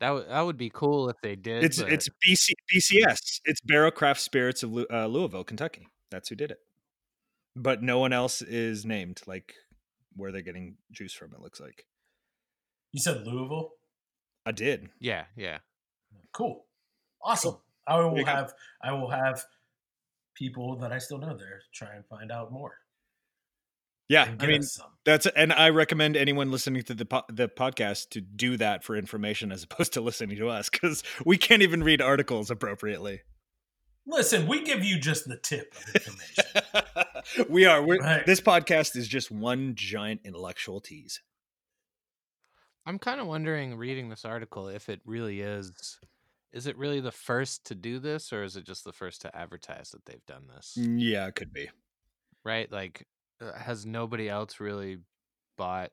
[0.00, 1.64] That would that would be cool if they did.
[1.64, 3.40] it's, but it's BC, BCS.
[3.44, 5.88] It's Barrel Craft Spirits of Lou- uh, Louisville, Kentucky.
[6.10, 6.58] That's who did it.
[7.56, 9.22] But no one else is named.
[9.26, 9.54] Like
[10.14, 11.32] where they're getting juice from.
[11.32, 11.84] It looks like
[12.92, 13.70] You said Louisville?
[14.46, 14.88] I did.
[15.00, 15.58] yeah, yeah.
[16.32, 16.64] Cool.
[17.22, 17.56] Awesome.
[17.86, 18.52] I will have
[18.82, 19.44] I will have
[20.34, 22.74] people that I still know there try and find out more.
[24.08, 24.86] Yeah, I mean some.
[25.04, 28.96] that's and I recommend anyone listening to the po- the podcast to do that for
[28.96, 33.20] information as opposed to listening to us because we can't even read articles appropriately.
[34.06, 37.46] Listen, we give you just the tip of information.
[37.50, 37.82] we are.
[37.82, 38.24] We're, Right.
[38.24, 41.20] This podcast is just one giant intellectual tease.
[42.86, 45.98] I'm kind of wondering, reading this article, if it really is.
[46.52, 49.36] Is it really the first to do this, or is it just the first to
[49.36, 50.74] advertise that they've done this?
[50.76, 51.68] Yeah, it could be.
[52.44, 52.70] Right?
[52.70, 53.06] Like,
[53.40, 54.98] uh, has nobody else really
[55.56, 55.90] bought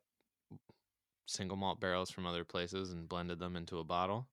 [1.28, 4.28] single malt barrels from other places and blended them into a bottle?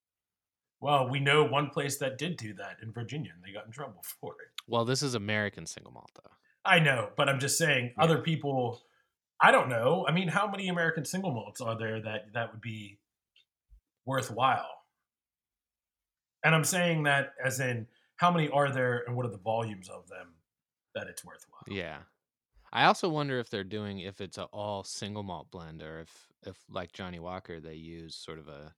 [0.81, 3.71] well, we know one place that did do that in Virginia and they got in
[3.71, 4.49] trouble for it.
[4.67, 6.31] Well, this is American single malt, though.
[6.65, 8.03] I know, but I'm just saying Yeah.
[8.05, 8.83] other people
[9.41, 10.05] I don't know.
[10.09, 12.99] I mean, how many American single malts are there that that would be
[14.05, 14.82] worthwhile?
[16.45, 19.89] And I'm saying that as in how many are there and what are the volumes
[19.89, 20.29] of them
[20.95, 21.63] that it's worthwhile?
[21.69, 21.99] Yeah.
[22.73, 26.11] I also wonder if they're doing if it's a all single malt blend or if
[26.47, 28.75] if like Johnnie Walker they use sort of a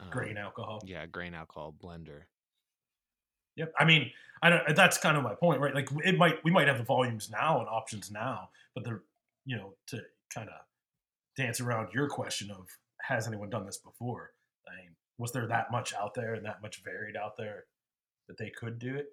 [0.00, 0.82] um, Grain alcohol.
[0.84, 2.22] Yeah, grain alcohol blender.
[3.56, 3.72] Yep.
[3.78, 4.10] I mean,
[4.42, 4.76] I don't.
[4.76, 5.74] That's kind of my point, right?
[5.74, 9.02] Like, it might we might have the volumes now and options now, but they're
[9.44, 10.00] you know to
[10.34, 10.54] kind of
[11.36, 12.66] dance around your question of
[13.00, 14.32] has anyone done this before?
[14.66, 17.64] I mean, was there that much out there and that much varied out there
[18.28, 19.06] that they could do it?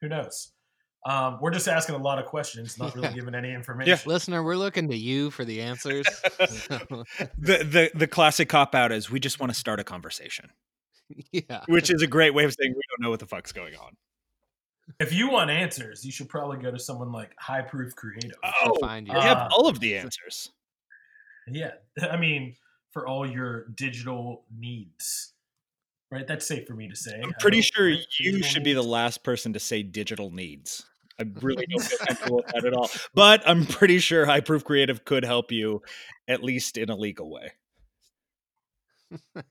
[0.00, 0.52] Who knows?
[1.06, 3.98] Um, we're just asking a lot of questions, not really giving any information.
[4.06, 6.06] Listener, we're looking to you for the answers.
[7.38, 10.50] The the the classic cop out is we just want to start a conversation,
[11.32, 11.62] yeah.
[11.68, 13.96] which is a great way of saying we don't know what the fuck's going on.
[15.00, 18.32] If you want answers, you should probably go to someone like High Proof Creative.
[18.42, 19.14] We'll Oh, find you.
[19.14, 20.50] we have Uh, all of the answers.
[21.46, 22.54] Yeah, I mean,
[22.90, 25.32] for all your digital needs,
[26.10, 26.26] right?
[26.26, 27.20] That's safe for me to say.
[27.22, 30.84] I'm pretty sure you Digital should be the last person to say digital needs.
[31.20, 32.90] I really don't feel comfortable with that at all.
[33.14, 35.82] But I'm pretty sure High Proof Creative could help you,
[36.28, 37.52] at least in a legal way.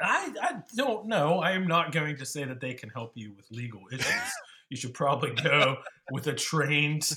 [0.00, 1.38] I, I don't know.
[1.38, 4.30] I am not going to say that they can help you with legal issues.
[4.68, 5.76] you should probably go
[6.10, 7.10] with a trained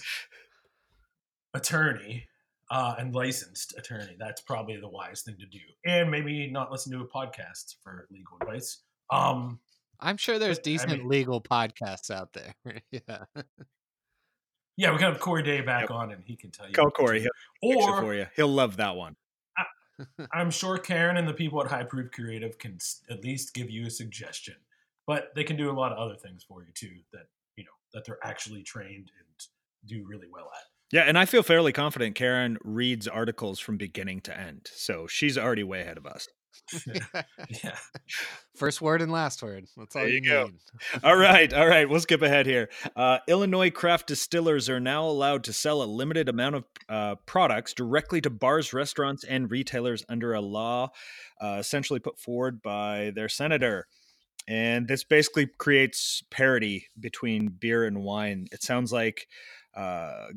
[1.54, 2.29] attorney
[2.72, 4.16] uh, and licensed attorney.
[4.20, 5.60] That's probably the wise thing to do.
[5.86, 8.84] And maybe not listen to a podcast for legal advice.
[9.12, 9.60] Um,
[10.00, 12.54] I'm sure there's But, I decent mean- legal podcasts out there.
[12.92, 13.24] yeah.
[14.78, 15.92] yeah, we can have Corey Day back Yep.
[15.92, 16.74] on, and he can tell you.
[16.74, 17.22] Call Corey.
[17.62, 18.28] He'll Or for you.
[18.36, 19.16] He'll love that one.
[20.32, 22.78] I'm sure Karen and the people at High Proof Creative can
[23.10, 24.56] at least give you a suggestion,
[25.06, 26.96] but they can do a lot of other things for you too.
[27.12, 27.26] That
[27.58, 29.28] you know that they're actually trained and
[29.90, 30.64] do really well at.
[30.92, 34.68] Yeah, and I feel fairly confident Karen reads articles from beginning to end.
[34.74, 36.28] So she's already way ahead of us.
[37.64, 37.76] Yeah,
[38.56, 39.66] First word and last word.
[39.78, 40.44] That's all There you, you go.
[40.46, 40.60] need.
[41.04, 41.90] All right, all right.
[41.90, 42.70] We'll skip ahead here.
[42.96, 47.74] Uh, Illinois craft distillers are now allowed to sell a limited amount of uh, products
[47.74, 50.90] directly to bars, restaurants, and retailers under a law
[51.42, 53.88] uh, essentially put forward by their senator.
[54.48, 58.48] And this basically creates parity between beer and wine.
[58.52, 59.28] It sounds like
[59.76, 60.28] uh,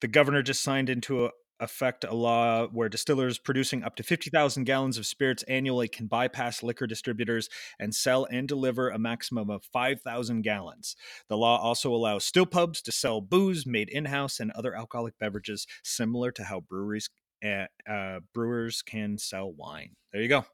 [0.00, 1.30] the governor just signed into a,
[1.60, 6.62] effect a law where distillers producing up to 50,000 gallons of spirits annually can bypass
[6.62, 10.96] liquor distributors and sell and deliver a maximum of 5,000 gallons.
[11.28, 15.18] The law also allows still pubs to sell booze made in house and other alcoholic
[15.18, 17.08] beverages, similar to how breweries
[17.44, 19.90] uh, uh, brewers can sell wine.
[20.12, 20.46] There you go.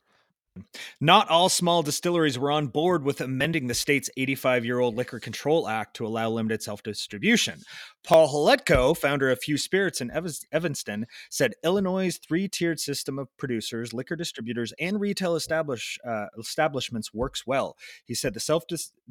[1.01, 5.21] Not all small distilleries were on board with amending the state's 85 year old Liquor
[5.21, 7.61] Control Act to allow limited self distribution.
[8.03, 13.93] Paul Hletko, founder of Few Spirits in Evanston, said Illinois' three tiered system of producers,
[13.93, 17.77] liquor distributors, and retail establish, uh, establishments works well.
[18.05, 18.65] He said the self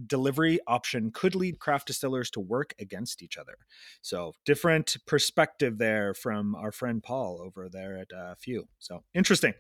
[0.06, 3.56] delivery option could lead craft distillers to work against each other.
[4.02, 8.68] So, different perspective there from our friend Paul over there at uh, Few.
[8.80, 9.54] So, interesting.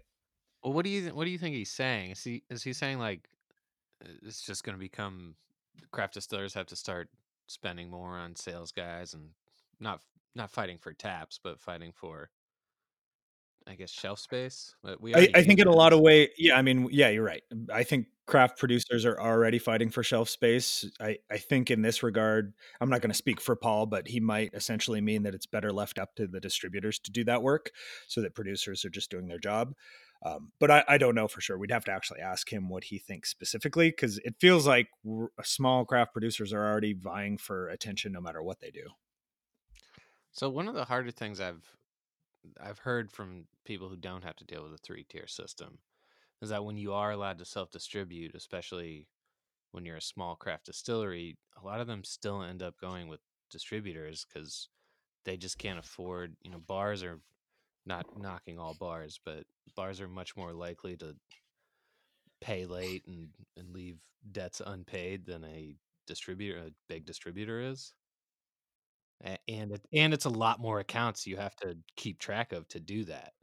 [0.63, 2.11] Well, what do you what do you think he's saying?
[2.11, 3.29] Is he is he saying like
[4.03, 5.35] uh, it's just going to become
[5.91, 7.09] craft distillers have to start
[7.47, 9.29] spending more on sales guys and
[9.79, 10.01] not
[10.35, 12.29] not fighting for taps, but fighting for
[13.67, 14.75] I guess shelf space.
[14.83, 16.57] But we I, I think in a lot of way, yeah.
[16.57, 17.43] I mean, yeah, you're right.
[17.71, 20.85] I think craft producers are already fighting for shelf space.
[20.99, 24.19] I, I think in this regard, I'm not going to speak for Paul, but he
[24.19, 27.71] might essentially mean that it's better left up to the distributors to do that work,
[28.07, 29.73] so that producers are just doing their job.
[30.21, 31.57] Um, but I, I don't know for sure.
[31.57, 34.89] We'd have to actually ask him what he thinks specifically, because it feels like
[35.43, 38.89] small craft producers are already vying for attention no matter what they do.
[40.31, 41.63] So one of the harder things I've
[42.61, 45.79] I've heard from people who don't have to deal with a three tier system
[46.41, 49.07] is that when you are allowed to self distribute, especially
[49.71, 53.19] when you're a small craft distillery, a lot of them still end up going with
[53.49, 54.69] distributors because
[55.25, 56.35] they just can't afford.
[56.41, 57.19] You know, bars are
[57.85, 61.17] not knocking all bars, but bars are much more likely to
[62.41, 63.99] pay late and and leave
[64.31, 65.75] debts unpaid than a
[66.07, 67.93] distributor, a big distributor is.
[69.21, 72.79] And it, and it's a lot more accounts you have to keep track of to
[72.79, 73.33] do that.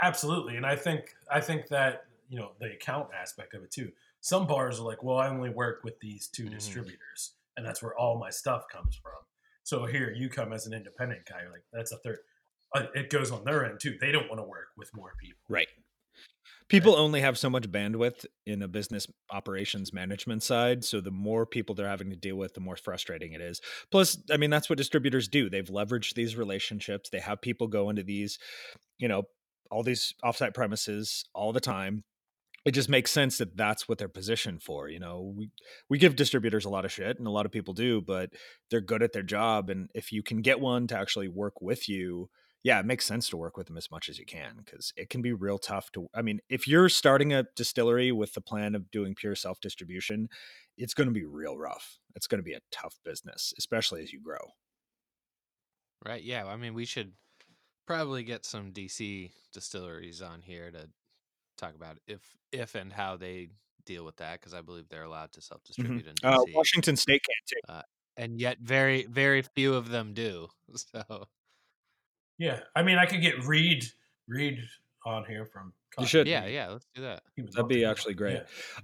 [0.00, 3.92] Absolutely, and I think I think that you know the account aspect of it too.
[4.20, 6.82] Some bars are like, well, I only work with these 2 Mhm.
[6.88, 9.12] distributors, and that's where all my stuff comes from.
[9.64, 12.20] So here you come as an independent guy, like that's a third.
[12.74, 13.96] Uh, It goes on their end too.
[14.00, 15.40] They don't want to work with more people.
[15.48, 15.68] Right.
[16.68, 20.84] People only have so much bandwidth in a business operations management side.
[20.84, 23.60] So the more people they're having to deal with, the more frustrating it is.
[23.90, 25.50] Plus, I mean, that's what distributors do.
[25.50, 27.10] They've leveraged these relationships.
[27.10, 28.38] They have people go into these,
[28.96, 29.24] you know,
[29.70, 32.04] all these offsite premises all the time.
[32.64, 34.88] It just makes sense that that's what they're positioned for.
[34.88, 35.50] You know, we
[35.90, 38.30] we give distributors a lot of shit, and a lot of people do, but
[38.70, 39.68] they're good at their job.
[39.68, 42.30] And if you can get one to actually work with you,
[42.62, 45.10] yeah, it makes sense to work with them as much as you can because it
[45.10, 46.08] can be real tough to.
[46.14, 50.28] I mean, if you're starting a distillery with the plan of doing pure self distribution,
[50.76, 51.98] it's going to be real rough.
[52.14, 54.52] It's going to be a tough business, especially as you grow.
[56.04, 56.22] Right.
[56.22, 56.46] Yeah.
[56.46, 57.12] I mean, we should
[57.86, 60.88] probably get some DC distilleries on here to
[61.58, 62.22] talk about if
[62.52, 63.50] if and how they
[63.86, 67.22] deal with that because I believe they're allowed to self distribute in Uh, Washington State
[67.24, 67.82] can't too.
[68.16, 70.48] and yet very very few of them do.
[70.76, 71.28] So
[72.42, 73.84] Yeah, I mean, I could get Reed
[74.26, 74.58] Reed
[75.06, 75.72] on here from.
[75.96, 76.26] You should.
[76.26, 77.22] yeah, yeah, let's do that.
[77.36, 78.34] That'd be actually great.
[78.34, 78.42] Yeah.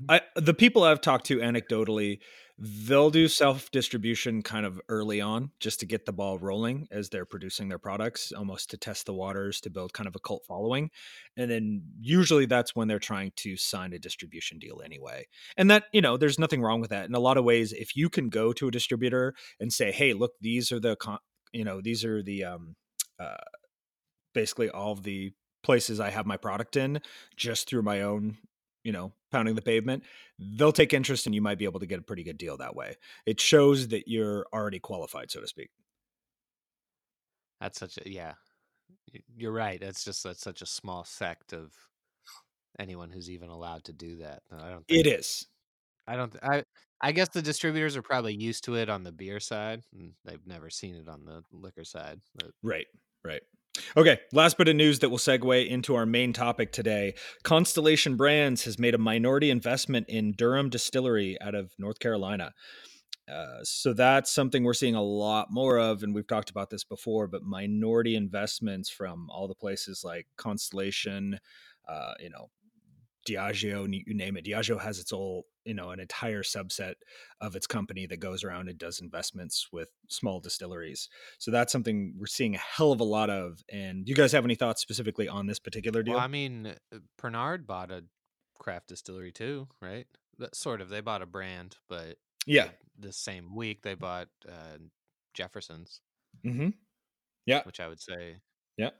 [0.08, 2.20] I the people I've talked to anecdotally,
[2.56, 7.08] they'll do self distribution kind of early on just to get the ball rolling as
[7.08, 10.44] they're producing their products, almost to test the waters to build kind of a cult
[10.46, 10.88] following.
[11.36, 15.26] And then usually that's when they're trying to sign a distribution deal anyway.
[15.56, 17.08] And that, you know, there's nothing wrong with that.
[17.08, 20.12] In a lot of ways, if you can go to a distributor and say, "Hey,
[20.12, 21.18] look, these are the con-
[21.52, 22.76] you know, these are the um
[23.20, 23.36] uh
[24.34, 27.00] basically all of the places I have my product in
[27.36, 28.38] just through my own,
[28.84, 30.04] you know, pounding the pavement,
[30.38, 32.76] they'll take interest and you might be able to get a pretty good deal that
[32.76, 32.96] way.
[33.26, 35.70] It shows that you're already qualified, so to speak.
[37.60, 38.34] That's such a yeah.
[39.36, 39.80] You're right.
[39.80, 41.72] That's just that's such a small sect of
[42.78, 44.42] anyone who's even allowed to do that.
[44.52, 45.46] I don't think It is.
[46.06, 46.34] I don't.
[46.42, 46.64] I
[47.00, 50.46] I guess the distributors are probably used to it on the beer side, and they've
[50.46, 52.20] never seen it on the liquor side.
[52.34, 52.86] But Right,
[53.24, 53.42] right.
[53.96, 57.14] Okay, last bit of news that will segue into our main topic today.
[57.44, 62.52] Constellation Brands has made a minority investment in Durham Distillery out of North Carolina.
[63.30, 66.84] Uh, so that's something we're seeing a lot more of, and we've talked about this
[66.84, 67.28] before.
[67.28, 71.38] But minority investments from all the places like Constellation,
[71.86, 72.50] uh, you know,
[73.26, 74.44] Diageo, you name it.
[74.44, 76.94] Diageo has its whole, you know, an entire subset
[77.40, 81.08] of its company that goes around and does investments with small distilleries.
[81.38, 83.62] So that's something we're seeing a hell of a lot of.
[83.70, 86.14] And do you guys have any thoughts specifically on this particular deal?
[86.14, 88.04] well, I mean, uh, Pernod bought a
[88.58, 90.06] craft distillery too, right?
[90.38, 90.88] That sort of.
[90.88, 92.68] They bought a brand, but yeah.
[92.98, 94.78] the same week they bought uh,
[95.34, 96.00] Jefferson's,
[96.44, 96.68] Mm-hmm.
[97.46, 98.36] Yeah, which I would say.
[98.76, 98.90] Yeah.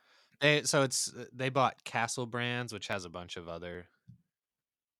[0.41, 3.87] They, so it's uh, they bought Castle Brands, which has a bunch of other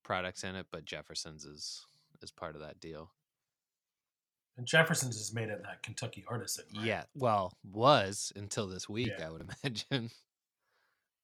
[0.09, 1.85] products in it, but Jefferson's is
[2.23, 3.11] is part of that deal.
[4.57, 6.65] And Jefferson's is made at that Kentucky Artisan.
[6.75, 6.83] right?
[6.83, 9.27] Yeah, well, was until this week, Yeah.
[9.27, 10.09] I would imagine.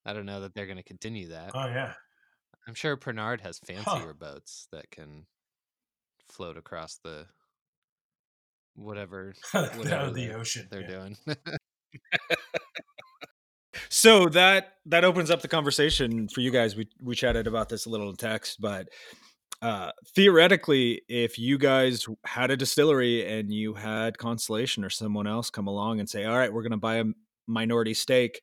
[0.05, 1.49] I don't know that they're going to continue that.
[1.55, 1.93] Oh yeah.
[2.67, 3.73] I'm sure Pernod has Huh.
[3.73, 5.25] fancier boats that can
[6.29, 7.25] float across the
[8.75, 10.67] whatever whatever the ocean.
[10.69, 10.87] they're yeah.
[10.87, 11.17] doing.
[13.89, 16.75] So that that opens up the conversation for you guys.
[16.75, 18.89] We we chatted about this a little in text, but
[19.61, 25.49] uh theoretically if you guys had a distillery and you had constellation or someone else
[25.49, 27.05] come along and say all right we're going to buy a
[27.47, 28.41] minority stake.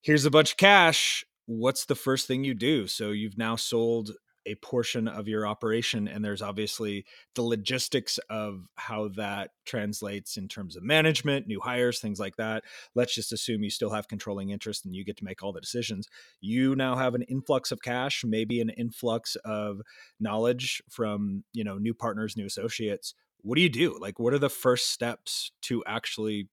[0.00, 1.24] Here's a bunch of cash.
[1.46, 2.86] What's the first thing you do?
[2.86, 4.12] So you've now sold
[4.46, 7.04] a portion of your operation and there's obviously
[7.34, 12.64] the logistics of how that translates in terms of management new hires things like that.
[12.94, 15.60] Let's just assume you still have controlling interest and you get to make all the
[15.60, 16.08] decisions.
[16.40, 19.80] You now have an influx of cash maybe an influx of
[20.20, 23.14] knowledge from you know new partners new associates.
[23.42, 23.98] What do you do?
[24.00, 26.48] Like what are the first steps to actually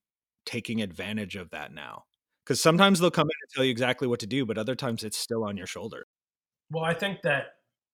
[0.46, 2.04] taking advantage of that now?
[2.46, 5.04] Because sometimes they'll come in and tell you exactly what to do but other times
[5.04, 6.06] it's still on your shoulder.
[6.72, 7.48] Well, I think that,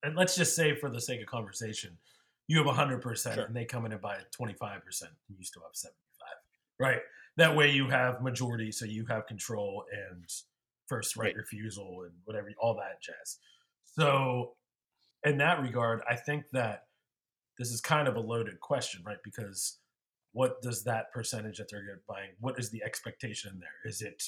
[0.07, 1.97] and let's just say for the sake of conversation,
[2.47, 3.43] you have 100% Sure.
[3.43, 6.27] and they come in and buy 25% and you still have 75,
[6.79, 7.01] right?
[7.35, 10.25] That way you have majority, so you have control and
[10.87, 11.35] first right, Right.
[11.35, 13.39] refusal and whatever, all that jazz.
[13.83, 14.55] So,
[15.23, 16.87] in that regard, I think that
[17.57, 19.21] this is kind of a loaded question, right?
[19.23, 19.79] Because
[20.31, 23.75] what does that percentage that they're buying, what is the expectation in there?
[23.83, 24.23] Is it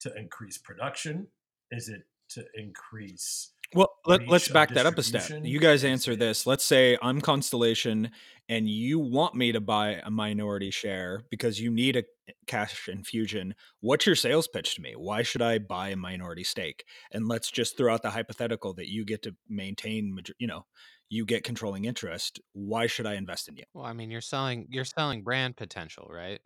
[0.00, 1.26] to increase production?
[1.70, 5.28] Is it to increase Well, let, let's back that up a step.
[5.42, 6.46] You guys answer this.
[6.46, 8.10] Let's say I'm Constellation
[8.48, 12.04] and you want me to buy a minority share because you need a
[12.46, 13.54] cash infusion.
[13.80, 14.94] What's your sales pitch to me?
[14.96, 16.84] Why should I buy a minority stake?
[17.12, 20.66] And let's just throw out the hypothetical that you get to maintain, major- you know,
[21.08, 22.40] you get controlling interest.
[22.52, 23.64] Why should I invest in you?
[23.74, 26.40] Well, I mean, you're selling you're selling brand potential, right?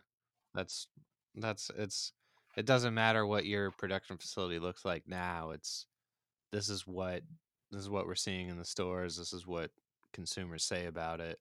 [0.55, 0.89] That's
[1.35, 2.13] that's it's
[2.57, 5.51] it doesn't matter what your production facility looks like now.
[5.51, 5.87] It's
[6.53, 7.23] this is what
[7.71, 9.17] this is what we're seeing in the stores.
[9.17, 9.71] This is what
[10.13, 11.39] consumers say about it.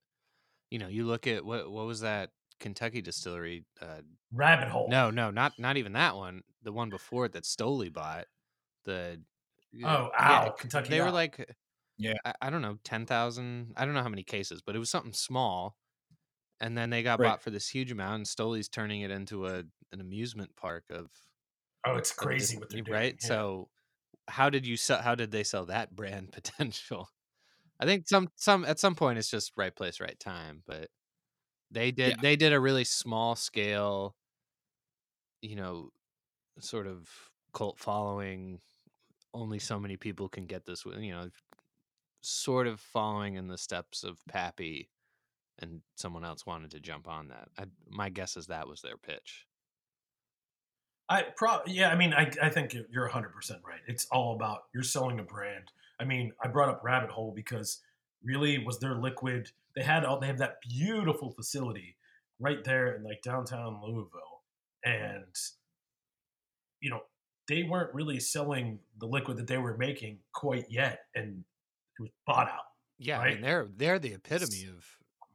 [0.72, 3.66] You know, you look at what what was that Kentucky distillery?
[3.82, 4.02] Uh,
[4.34, 4.90] rabbit hole.
[4.90, 6.42] no, no, not not even that one.
[6.64, 8.26] The one before it that Stoli bought.
[8.86, 9.22] The
[9.84, 11.54] Oh, yeah, Owl, c- Kentucky They were like
[11.98, 12.16] Yeah.
[12.26, 13.74] I, I don't know, ten thousand.
[13.78, 15.78] I don't know how many cases, but it was something small.
[16.62, 17.30] And then they got Right.
[17.30, 21.10] bought for this huge amount, and Stoli's turning it into a an amusement park of
[21.86, 22.94] Oh, it's crazy dis- what they're doing.
[22.94, 23.18] right.
[23.22, 23.28] yeah.
[23.28, 23.70] So,
[24.28, 25.02] how did you sell?
[25.02, 27.10] How did they sell that brand potential?
[27.80, 30.64] I think some some at some point it's just right place, right time.
[30.68, 30.90] But
[31.72, 32.22] they did Yeah.
[32.22, 34.16] they did a really small scale,
[35.42, 35.90] you know,
[36.60, 37.10] sort of
[37.54, 38.60] cult following.
[39.34, 40.86] Only so many people can get this.
[40.86, 41.30] with You know,
[42.22, 44.90] sort of following in the steps of Pappy,
[45.60, 47.50] and someone else wanted to jump on that.
[47.58, 49.48] I, my guess is that was their pitch.
[51.10, 53.82] I pro yeah, I mean, I I think you're- you're 100 percent right.
[53.88, 55.72] It's all about you're selling a brand.
[56.00, 57.82] I mean, I brought up Rabbit Hole because
[58.24, 59.52] really was their liquid.
[59.76, 61.96] They had all they have that beautiful facility
[62.40, 64.42] right there in like downtown Louisville,
[64.84, 65.26] and
[66.82, 67.02] you know
[67.48, 71.44] they weren't really selling the liquid that they were making quite yet, and
[72.00, 72.66] it was bought out.
[72.98, 74.86] Yeah, I mean they're they're the epitome of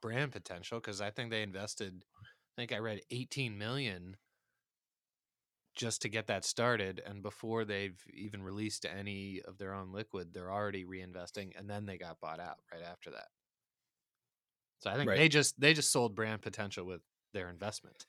[0.00, 2.02] brand potential because I think they invested.
[2.22, 4.16] I think I read 18 million
[5.80, 10.32] just to get that started, and before they've even released any of their own liquid,
[10.34, 13.28] they're already reinvesting, and then they got bought out right after that.
[14.80, 15.14] So I think Right.
[15.14, 18.06] they just they just sold brand potential with their investment.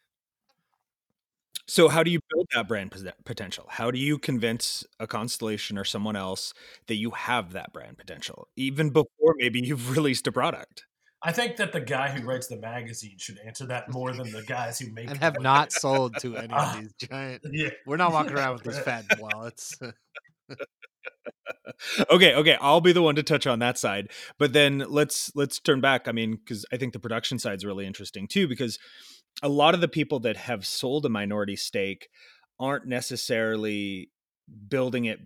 [1.67, 2.91] So, how do you build that brand
[3.25, 3.65] potential?
[3.69, 6.53] How do you convince a constellation or someone else
[6.87, 10.85] that you have that brand potential, even before maybe you've released a product?
[11.23, 14.41] I think that the guy who writes the magazine should answer that more than the
[14.41, 15.43] guys who make and have liquid.
[15.43, 17.43] not sold to any of uh, these giant.
[17.51, 19.77] Yeah, We're not walking around with these fat wallets.
[22.11, 25.59] okay okay i'll be the one to touch on that side but then let's let's
[25.59, 28.77] turn back i mean because i think the production side's really interesting too because
[29.41, 32.09] a lot of the people that have sold a minority stake
[32.59, 34.09] aren't necessarily
[34.67, 35.19] building it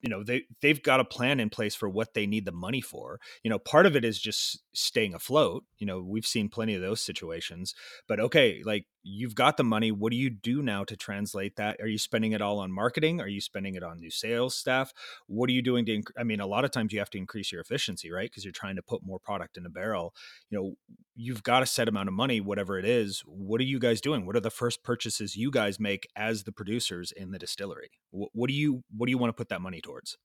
[0.00, 2.80] you know they they've got a plan in place for what they need the money
[2.80, 3.20] for.
[3.42, 6.80] You know part of it is just staying afloat you know we've seen plenty of
[6.80, 7.74] those situations
[8.06, 11.80] but okay like you've got the money what do you do now to translate that?
[11.80, 13.20] Are you spending it all on marketing?
[13.20, 14.92] Are you spending it on new sales staff?
[15.26, 17.18] What are you doing to inc- i mean a lot of times you have to
[17.18, 18.30] increase your efficiency right?
[18.30, 20.14] Because you're trying to put more product in a barrel.
[20.50, 20.74] You know
[21.16, 24.26] you've got a set amount of money whatever it is what are you guys doing?
[24.26, 27.90] What are the first purchases you guys make as the producers in the distillery?
[28.10, 30.16] What, what do you what do you want to put that money towards?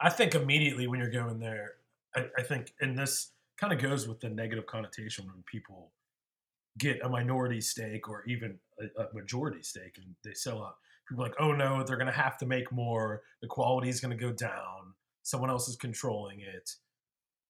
[0.00, 1.74] I think immediately when you're going there,
[2.14, 5.92] I, I think, and this kind of goes with the negative connotation when people
[6.78, 10.76] get a minority stake or even a, a majority stake and they sell out.
[11.08, 13.22] People are like, oh no, they're going to have to make more.
[13.40, 14.94] The quality is going to go down.
[15.22, 16.70] Someone else is controlling it.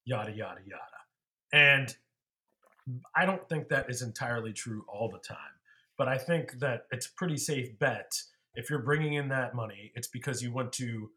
[0.04, 0.82] Yada yada yada.
[1.52, 1.94] And
[3.14, 5.36] I don't think that is entirely true all the time,
[5.98, 8.12] but I think that it's a pretty safe bet
[8.54, 9.92] if you're bringing in that money.
[9.94, 11.10] It's because you want to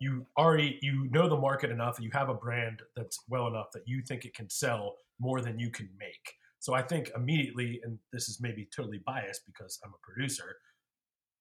[0.00, 3.82] you already you know the market enough you have a brand that's well enough that
[3.86, 7.98] you think it can sell more than you can make so i think immediately and
[8.12, 10.56] this is maybe totally biased because i'm a producer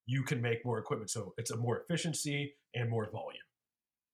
[0.08, 3.44] you can make more equipment so it's a more efficiency and more volume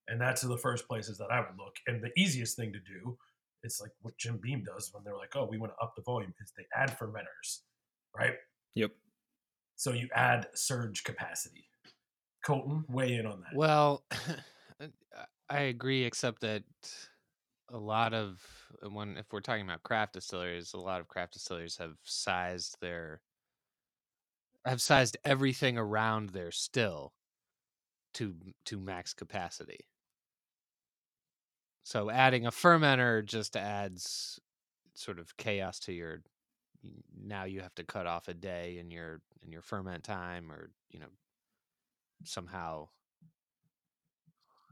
[0.08, 1.76] and that's the first places that I would look.
[1.86, 3.18] And the easiest thing to do
[3.62, 6.02] it's like what Jim Beam does when they're like, "Oh, we want to up the
[6.02, 7.62] volume," is they add fermenters,
[8.16, 8.34] right?
[8.76, 8.92] Yep.
[9.74, 11.68] So you add surge capacity.
[12.44, 13.56] Colton, weigh in on that.
[13.56, 14.04] Well,
[15.50, 16.62] I agree, except that
[17.70, 18.42] a lot of
[18.84, 22.78] uh, when if we're talking about craft distilleries, a lot of craft distilleries have sized
[22.80, 23.20] their
[24.64, 27.14] have sized everything around their still
[28.14, 29.86] to to max capacity.
[31.84, 34.40] So adding a fermenter just adds
[34.94, 36.22] sort of chaos to your
[37.16, 40.70] now you have to cut off a day in your in your ferment time or
[40.90, 41.08] you know
[42.24, 42.88] somehow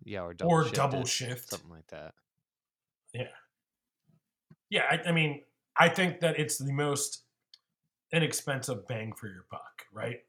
[0.05, 1.49] yeah or double or shift double it, shift.
[1.51, 2.15] something like that
[3.15, 3.29] Yeah.
[4.71, 5.43] Yeah, I, I mean,
[5.79, 7.23] I think that it's the most
[8.13, 10.21] inexpensive bang for your buck, right?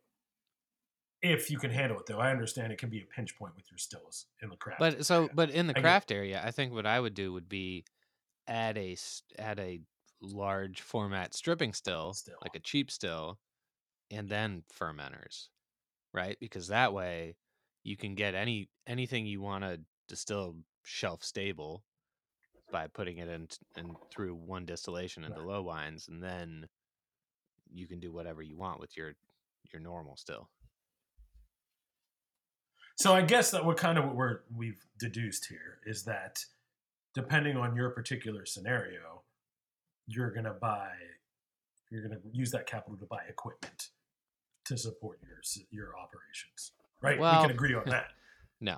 [1.21, 3.65] If you can handle it, though, I understand it can be a pinch point with
[3.71, 4.79] your stills in the craft.
[4.79, 5.29] but so area.
[5.33, 7.83] but in the I craft area i think what i would do would be
[8.47, 8.95] add a
[9.39, 9.79] add a
[10.21, 12.35] large format stripping still, Still.
[12.43, 13.39] like a cheap still
[14.11, 15.47] and then fermenters
[16.13, 17.35] right because that way
[17.83, 21.83] you can get any anything you want to distill shelf stable
[22.71, 23.47] by putting it in,
[23.77, 25.47] in through one distillation into Right.
[25.47, 26.67] low wines and then
[27.71, 29.13] you can do whatever you want with your
[29.73, 30.49] your normal still
[32.95, 36.43] So I guess that what kind of what we're we've deduced here is that
[37.13, 39.23] depending on your particular scenario,
[40.07, 40.91] you're gonna buy
[41.91, 43.89] you're gonna use that capital to buy equipment
[44.65, 45.39] to support your
[45.71, 46.71] your operations.
[47.01, 47.17] Right?
[47.19, 48.07] we can agree on that.
[48.61, 48.77] no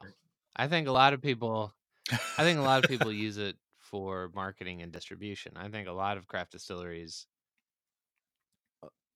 [0.55, 1.73] i think a lot of people
[2.11, 3.55] I think a lot of people use it
[3.89, 5.53] for marketing and distribution.
[5.55, 7.27] I think a lot of craft distilleries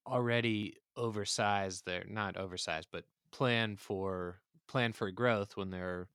[0.07, 6.07] already oversize their not oversized, but plan for plan for growth when they're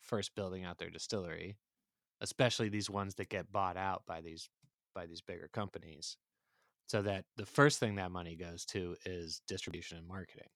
[0.00, 1.56] first building out their distillery,
[2.20, 4.48] especially these ones that get bought out by these
[4.94, 6.16] by these bigger companies.
[6.88, 10.48] So that the first thing that money goes to is distribution and marketing.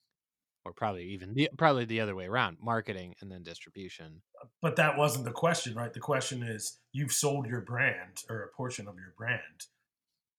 [0.67, 4.21] Or probably even the, probably the other way around, marketing and then distribution.
[4.43, 5.93] Uh, but that wasn't the question, right?
[5.93, 9.41] The question is you've sold your brand or a portion of your brand.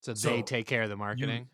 [0.01, 1.47] So, So they take care of the marketing.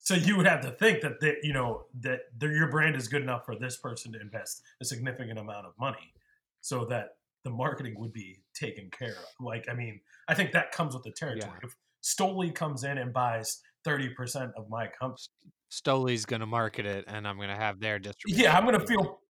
[0.00, 3.22] So you would have to think that they, you know that your brand is good
[3.22, 6.12] enough for this person to invest a significant amount of money,
[6.60, 9.26] so that the marketing would be taken care of.
[9.40, 11.54] Like, I mean, I think that comes with the territory.
[11.62, 11.68] Yeah.
[11.68, 15.18] If Stoli comes in and buys thirty percent of my company,
[15.70, 18.44] Stoli's going to market it, and I'm going to have their distribution.
[18.44, 19.20] yeah, I'm gonna feel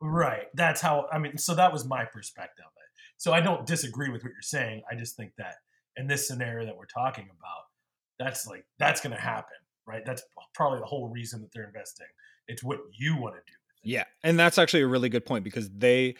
[0.00, 0.46] right.
[0.54, 1.06] That's how.
[1.12, 2.90] I mean, so that was my perspective of it.
[3.18, 4.82] So I don't disagree with what you're saying.
[4.90, 5.54] I just think that
[5.96, 7.64] in this scenario that we're talking about,
[8.18, 9.56] that's like that's gonna happen,
[9.86, 10.02] right?
[10.06, 10.22] That's
[10.54, 12.06] probably the whole reason that they're investing.
[12.46, 13.54] It's what you want to do.
[13.84, 16.16] Yeah, and that's actually a really good point because they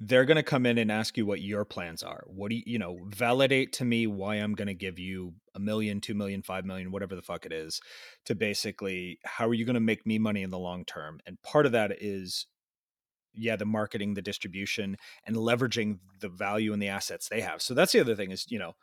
[0.00, 2.24] they're going to come in and ask you what your plans are.
[2.26, 5.60] What do you, you know, validate to me why I'm going to give you a
[5.60, 7.80] million, two million, five million, whatever the fuck it is,
[8.24, 11.20] to basically how are you going to make me money in the long term?
[11.26, 12.46] And part of that is
[13.34, 17.62] yeah, the marketing, the distribution, and leveraging the value and the assets they have.
[17.62, 18.74] So that's the other thing is, you know,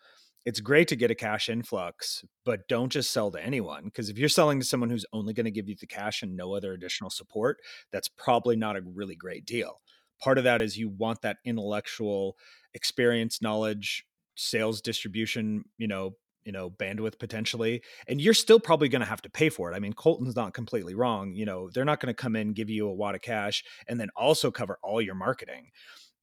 [0.45, 3.85] it's great to get a cash influx, but don't just sell to anyone.
[3.85, 6.35] Because if you're selling to someone who's only going to give you the cash and
[6.35, 7.57] no other additional support,
[7.91, 9.81] that's probably not a really great deal.
[10.21, 12.37] Part of that is you want that intellectual
[12.73, 14.05] experience, knowledge,
[14.35, 16.15] sales, distribution, you know,
[16.45, 19.75] you know, bandwidth potentially, and you're still probably going to have to pay for it.
[19.75, 21.33] I mean, Colton's not completely wrong.
[21.35, 23.99] You know, they're not going to come in, give you a wad of cash, and
[23.99, 25.71] then also cover all your marketing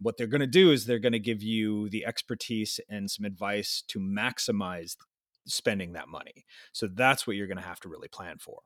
[0.01, 3.25] what they're going to do is they're going to give you the expertise and some
[3.25, 4.97] advice to maximize
[5.47, 6.45] spending that money.
[6.73, 8.61] So that's what you're going to have to really plan for.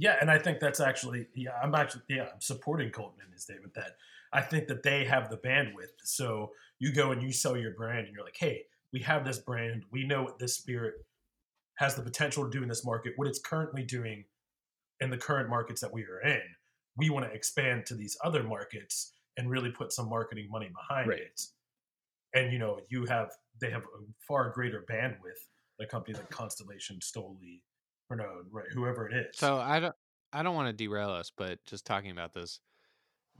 [0.00, 3.42] Yeah, and I think that's actually yeah, I'm actually yeah, I'm supporting Colton in his
[3.42, 3.96] statement that
[4.32, 5.92] I think that they have the bandwidth.
[6.04, 8.62] So you go and you sell your brand and you're like, hey,
[8.94, 9.84] we have this brand.
[9.92, 10.94] We know what this spirit
[11.76, 14.24] has the potential to do in this market, what it's currently doing
[15.00, 16.40] in the current markets that we are in.
[16.96, 21.08] We want to expand to these other markets and really put some marketing money behind
[21.08, 21.20] Right.
[21.20, 21.42] it.
[22.34, 25.42] And you know, you have they have a far greater bandwidth,
[25.78, 27.60] the company like Constellation, Stoli,
[28.10, 29.38] Right, whoever it is.
[29.38, 29.94] So I don't
[30.32, 32.60] I don't want to derail us, but just talking about this,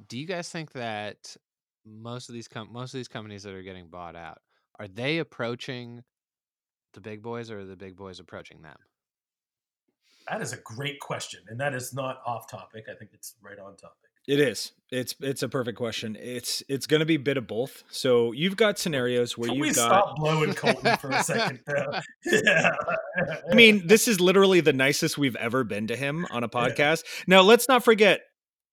[0.08, 1.36] do you guys think that
[1.84, 4.38] most of these com- most of these companies that are getting bought out
[4.78, 6.02] are they approaching
[6.94, 8.76] the big boys or are the big boys approaching them?
[10.28, 12.86] That is a great question, and that is not off topic.
[12.90, 14.09] I think it's right on topic.
[14.31, 14.70] It is.
[14.93, 16.16] It's it's a perfect question.
[16.20, 17.83] It's it's going to be a bit of both.
[17.91, 21.59] So you've got scenarios where Can you've we got stop blowing Colton for a second?
[22.24, 22.70] yeah.
[23.51, 27.03] I mean, this is literally the nicest we've ever been to him on a podcast.
[27.26, 28.20] Now, let's not forget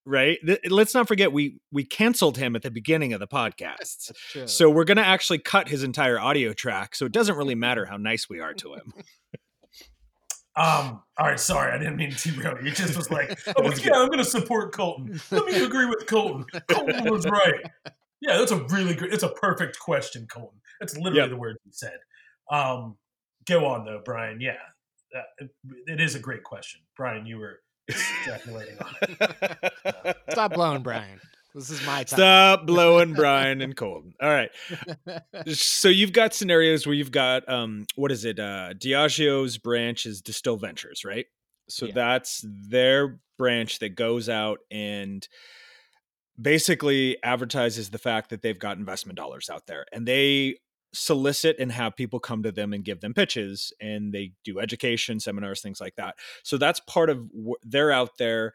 [0.05, 0.37] right?
[0.45, 4.11] Th- let's not forget we we canceled him at the beginning of the podcast.
[4.45, 6.95] So we're going to actually cut his entire audio track.
[6.95, 8.93] So it doesn't really matter how nice we are to him.
[10.57, 12.71] Um, all right, sorry, I didn't mean to derail you.
[12.71, 15.21] It just was like, oh, well, yeah, I'm going to support Colton.
[15.31, 16.45] Let me agree with Colton.
[16.67, 17.61] Colton was right.
[18.21, 19.13] Yeah, that's a really good.
[19.13, 20.59] It's a perfect question, Colton.
[20.79, 21.29] That's literally Yep.
[21.29, 21.97] the word you said.
[22.51, 22.97] Um,
[23.45, 24.41] go on though, Brian.
[24.41, 24.55] Yeah,
[25.13, 25.51] that, it,
[25.85, 27.25] it is a great question, Brian.
[27.27, 27.59] You were
[28.25, 28.95] ejaculating on.
[29.01, 30.17] it.
[30.31, 31.19] Stop blowing, Brian.
[31.55, 32.17] This is my time.
[32.19, 34.13] Stop blowing Brian and Colton.
[34.21, 34.49] All right.
[35.53, 38.39] So you've got scenarios where you've got um what is it?
[38.39, 41.25] Uh Diageo's branch is Distill Ventures, right?
[41.69, 41.93] So Yeah.
[41.95, 45.27] that's their branch that goes out and
[46.39, 50.57] basically advertises the fact that they've got investment dollars out there and they
[50.93, 55.19] solicit and have people come to them and give them pitches and they do education
[55.19, 57.27] seminars things like that so that's part of
[57.63, 58.53] they're out there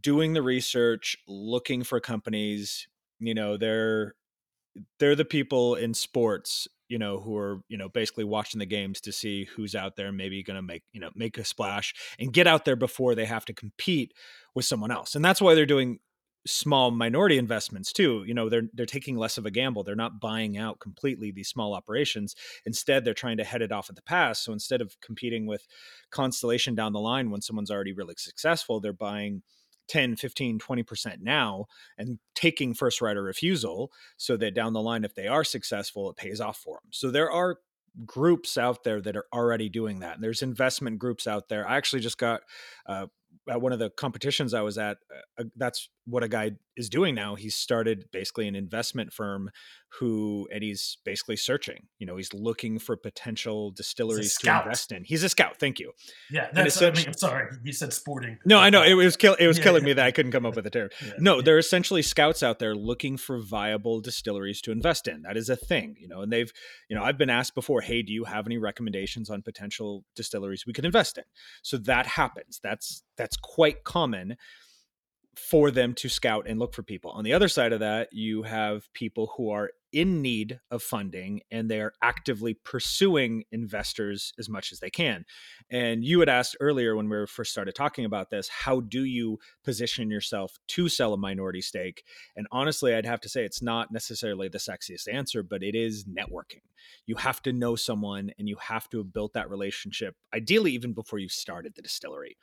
[0.00, 2.88] doing the research looking for companies
[3.20, 4.14] you know they're
[4.98, 9.00] they're the people in sports you know who are you know basically watching the games
[9.00, 12.32] to see who's out there maybe going to make you know make a splash and
[12.32, 14.12] get out there before they have to compete
[14.54, 15.14] with someone else.
[15.14, 15.98] And that's why they're doing
[16.48, 20.20] small minority investments too you know they're they're taking less of a gamble they're not
[20.20, 22.36] buying out completely these small operations.
[22.64, 25.66] Instead they're trying to head it off at the pass so instead of competing with
[26.10, 29.42] constellation down the line when someone's already really successful they're buying
[29.88, 31.66] 10 15 20% now
[31.98, 36.10] and taking first right of refusal so that down the line if they are successful
[36.10, 37.58] it pays off for them so there are
[38.04, 41.66] groups out there that are already doing that and there's investment groups out there.
[41.66, 42.42] I actually just got
[42.86, 43.06] uh,
[43.48, 44.98] at one of the competitions i was at
[45.38, 47.34] uh, that's what a guy is doing now.
[47.34, 49.50] He's started basically an investment firm
[50.00, 55.04] who and he's basically searching you know he's looking for potential distilleries to invest in
[55.04, 55.92] he's a scout thank you
[56.30, 56.82] Yeah, that's.
[56.82, 57.04] I mean.
[57.06, 58.38] I'm sorry, you said sporting.
[58.44, 59.86] no i know it was kill it was Yeah, killing yeah.
[59.86, 62.58] me that i couldn't come up with a term Yeah, no they're essentially scouts out
[62.58, 66.32] there looking for viable distilleries to invest in that is a thing you know and
[66.32, 66.52] they've
[66.88, 70.64] you know i've been asked before hey do you have any recommendations on potential distilleries
[70.66, 71.24] we could invest in
[71.62, 74.36] so that happens that's that's quite common
[75.36, 77.10] for them to scout and look for people.
[77.10, 81.40] On the other side of that you have people who are in need of funding
[81.50, 85.24] and they are actively pursuing investors as much as they can.
[85.70, 89.04] And you had asked earlier when we were first started talking about this how do
[89.04, 92.02] you position yourself to sell a minority stake?
[92.36, 96.04] And honestly i'd have to say it's not necessarily the sexiest answer but it is
[96.04, 96.62] networking.
[97.06, 100.92] You have to know someone and you have to have built that relationship ideally even
[100.92, 102.36] before you started the distillery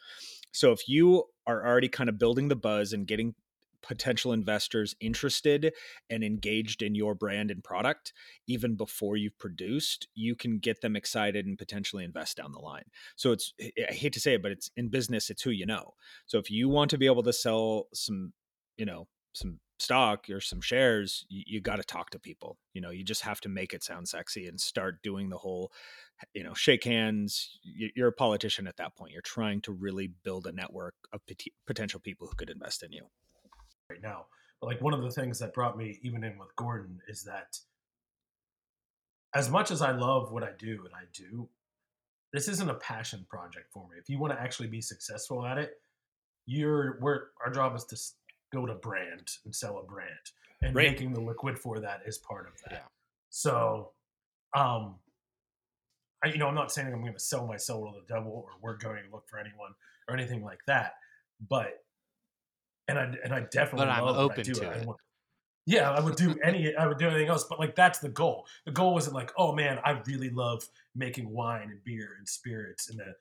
[0.53, 3.35] so if you are already kind of building the buzz and getting
[3.81, 5.73] potential investors interested
[6.09, 8.13] and engaged in your brand and product
[8.47, 12.85] even before you've produced you can get them excited and potentially invest down the line.
[13.17, 15.95] So it's i hate to say it but it's in business it's who you know.
[16.25, 18.31] So if you want to be able to sell some
[18.77, 22.81] you know some stock or some shares you, you got to talk to people you
[22.81, 25.71] know you just have to make it sound sexy and start doing the whole
[26.33, 30.07] you know shake hands You- you're a politician at that point you're trying to really
[30.07, 33.05] build a network of pot- potential people who could invest in you
[33.89, 34.25] right now.
[34.59, 37.59] But like one of the things that brought me even in with Gordon is that
[39.35, 41.49] as much as I love what I do and I do,
[42.31, 43.97] this isn't a passion project for me.
[43.99, 45.81] If you want to actually be successful at it,
[46.45, 47.97] you're we're our job is to
[48.53, 50.31] build a brand and sell a brand,
[50.61, 50.89] and Right.
[50.91, 52.71] making the liquid for that is part of that.
[52.73, 52.87] Yeah.
[53.29, 53.91] So,
[54.55, 54.99] um,
[56.23, 58.31] I, you know, I'm not saying I'm going to sell my soul to the devil
[58.31, 59.73] or we're going to look for anyone
[60.07, 60.93] or anything like that,
[61.49, 61.83] but
[62.87, 64.53] and I and I definitely But I'm love what I do.
[64.53, 64.85] to I it.
[64.87, 64.99] want-
[65.65, 68.45] yeah, I would do any, I would do anything else, but like that's the goal.
[68.65, 72.89] The goal wasn't like, oh man, I really love making wine and beer and spirits
[72.89, 73.15] and the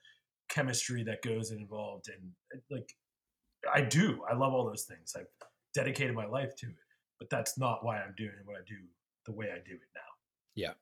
[0.49, 2.31] chemistry that goes involved and
[2.69, 2.93] like
[3.71, 4.21] I do.
[4.29, 5.15] I love all those things.
[5.17, 5.27] I've
[5.73, 6.75] dedicated my life to it,
[7.19, 8.77] but that's not why I'm doing what I do
[9.25, 10.01] the way I do it now.
[10.55, 10.73] Yeah.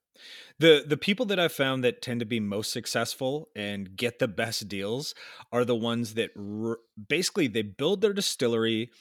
[0.59, 4.27] The the people that I've found that tend to be most successful and get the
[4.27, 5.15] best deals
[5.51, 8.91] are the ones that r- basically they build their distillery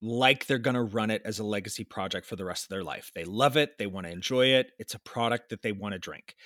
[0.00, 2.84] like they're going to run it as a legacy project for the rest of their
[2.84, 3.10] life.
[3.16, 5.98] They love it, they want to enjoy it, it's a product that they want to
[5.98, 6.36] drink.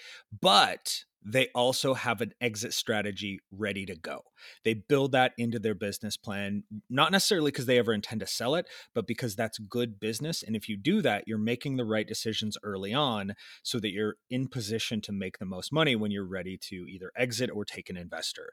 [0.41, 4.23] But they also have an exit strategy ready to go.
[4.65, 8.55] They build that into their business plan, not necessarily because they ever intend to sell
[8.55, 10.43] it, but because that's good business.
[10.43, 14.17] And if you do that, you're making the right decisions early on so that you're
[14.31, 17.89] in position to make the most money when you're ready to either exit or take
[17.89, 18.53] an investor.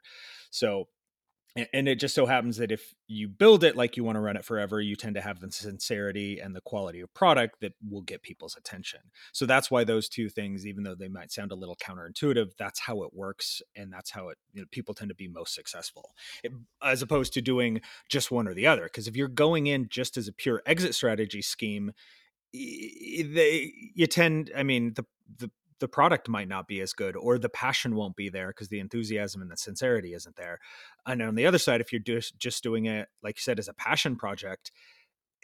[0.50, 0.88] So
[1.56, 4.36] and it just so happens that if you build it like you want to run
[4.36, 8.02] it forever you tend to have the sincerity and the quality of product that will
[8.02, 9.00] get people's attention.
[9.32, 12.80] So that's why those two things even though they might sound a little counterintuitive that's
[12.80, 16.14] how it works and that's how it you know people tend to be most successful
[16.44, 18.84] it, as opposed to doing just one or the other.
[18.84, 21.92] Because if you're going in just as a pure exit strategy scheme
[22.52, 25.04] they you tend i mean the
[25.38, 25.50] the
[25.80, 28.80] the product might not be as good or the passion won't be there because the
[28.80, 30.60] enthusiasm and the sincerity isn't there.
[31.06, 33.68] And on the other side if you're just just doing it like you said as
[33.68, 34.70] a passion project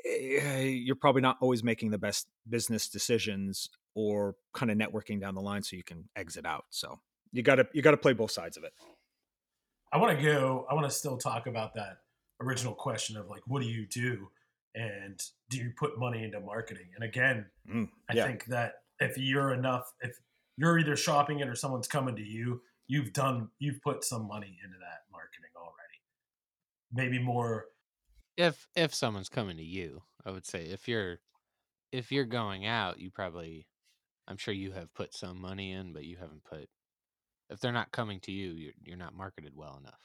[0.04, 5.34] eh, you're probably not always making the best business decisions or kind of networking down
[5.34, 6.66] the line so you can exit out.
[6.70, 7.00] So
[7.32, 8.72] you got to you got to play both sides of it.
[9.92, 11.98] I want to go i want to still talk about that
[12.40, 14.28] original question of like what do you do?
[14.74, 15.18] And
[15.48, 16.88] do you put money into marketing?
[16.94, 18.24] And again mm, yeah.
[18.24, 20.18] i think that if you're enough if
[20.56, 24.58] you're either shopping it or someone's coming to you you've done you've put some money
[24.64, 26.00] into that marketing already.
[26.92, 27.66] Maybe more
[28.36, 31.18] if if someone's coming to you i would say if you're
[31.92, 33.66] if you're going out you probably
[34.28, 36.68] i'm sure you have put some money in but you haven't put
[37.48, 40.00] if they're not coming to you you're, you're not marketed well enough.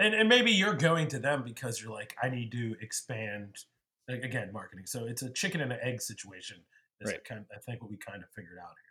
[0.00, 3.56] And, and maybe you're going to them because you're like i need to expand
[4.08, 4.86] again marketing.
[4.86, 6.58] So it's a chicken and an egg situation
[7.00, 7.24] is right.
[7.24, 8.88] kind of, i think what we kind of figured out here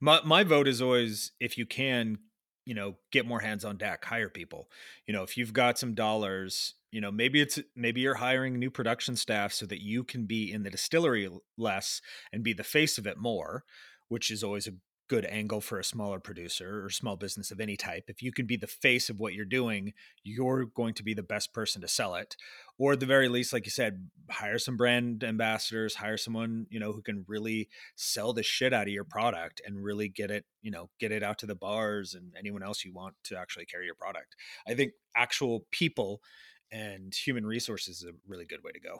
[0.00, 2.18] my my vote is always if you can,
[2.66, 4.68] you know, get more hands on deck, hire people.
[5.06, 8.70] You know, if you've got some dollars, you know, maybe it's maybe you're hiring new
[8.70, 12.00] production staff so that you can be in the distillery less
[12.32, 13.64] and be the face of it more,
[14.08, 14.72] which is always a
[15.12, 18.04] good angle for a smaller producer or small business of any type.
[18.08, 19.92] If you can be the face of what you're doing,
[20.24, 22.34] you're going to be the best person to sell it.
[22.78, 26.80] Or at the very least, like you said, hire some brand ambassadors, hire someone, you
[26.80, 30.46] know, who can really sell the shit out of your product and really get it,
[30.62, 33.66] you know, get it out to the bars and anyone else you want to actually
[33.66, 34.34] carry your product.
[34.66, 36.22] I think actual people
[36.70, 38.96] and human resources is a really good way to go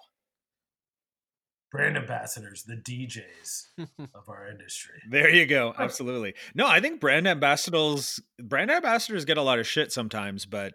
[1.73, 3.69] brand ambassadors, the DJs
[4.15, 5.01] of our industry.
[5.09, 5.75] There you go.
[5.77, 6.35] Absolutely.
[6.55, 10.75] No, I think brand ambassadors brand ambassadors get a lot of shit sometimes, but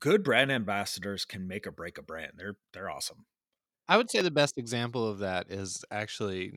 [0.00, 2.32] good brand ambassadors can make or break a brand.
[2.36, 3.26] They're they're awesome.
[3.88, 6.52] I would say the best example of that is actually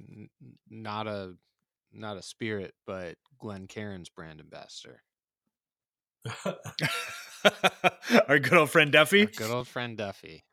[0.70, 1.34] not a
[1.92, 5.04] not a spirit, but Glencairn's brand ambassador.
[8.30, 9.22] Our good old friend Duffy.
[9.22, 10.44] Our good old friend Duffy.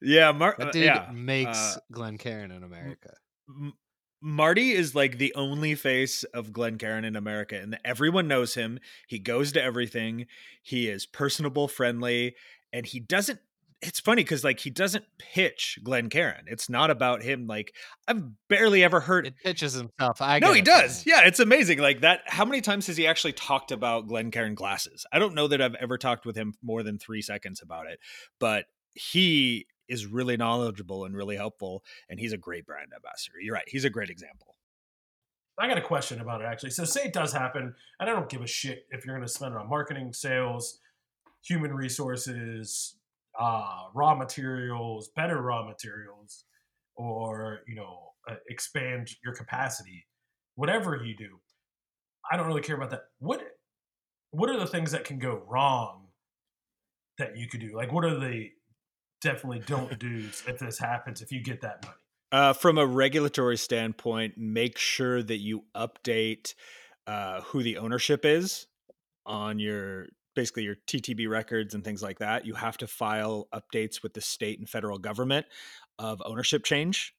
[0.00, 1.10] Yeah, Mar- that uh, dude yeah.
[1.12, 3.14] makes uh, Glencairn in America.
[3.48, 3.74] M-
[4.22, 8.78] Marty is like the only face of Glencairn in America, and everyone knows him.
[9.08, 10.26] He goes to everything.
[10.62, 12.36] He is personable, friendly,
[12.72, 13.40] and he doesn't.
[13.80, 16.44] It's funny because like he doesn't pitch Glencairn.
[16.46, 17.48] It's not about him.
[17.48, 17.74] Like
[18.06, 20.22] I've barely ever heard it pitches himself.
[20.22, 21.04] I no, he does.
[21.04, 21.80] Yeah, it's amazing.
[21.80, 22.20] Like that.
[22.26, 25.04] How many times has he actually talked about Glencairn glasses?
[25.12, 27.98] I don't know that I've ever talked with him more than three seconds about it,
[28.38, 33.38] but he is really knowledgeable and really helpful and he's a great brand ambassador.
[33.40, 34.56] You're right he's a great example.
[35.58, 36.70] I got a question about it actually.
[36.70, 39.32] So say it does happen and i don't give a shit if you're going to
[39.32, 40.78] spend it on marketing sales
[41.44, 42.96] human resources
[43.38, 46.44] uh, raw materials better raw materials
[46.96, 50.06] or you know uh, expand your capacity
[50.54, 51.40] whatever you do
[52.30, 53.04] i don't really care about that.
[53.18, 53.42] What
[54.30, 56.06] what are the things that can go wrong
[57.18, 57.76] that you could do?
[57.76, 58.48] Like what are the
[59.22, 61.96] definitely don't do if this happens if you get that money?
[62.30, 66.54] Uh, from a regulatory standpoint, make sure that you update
[67.06, 68.66] uh, who the ownership is
[69.26, 72.46] on your basically your TTB records and things like that.
[72.46, 75.46] You have to file updates with the state and federal government
[75.98, 77.14] of ownership change.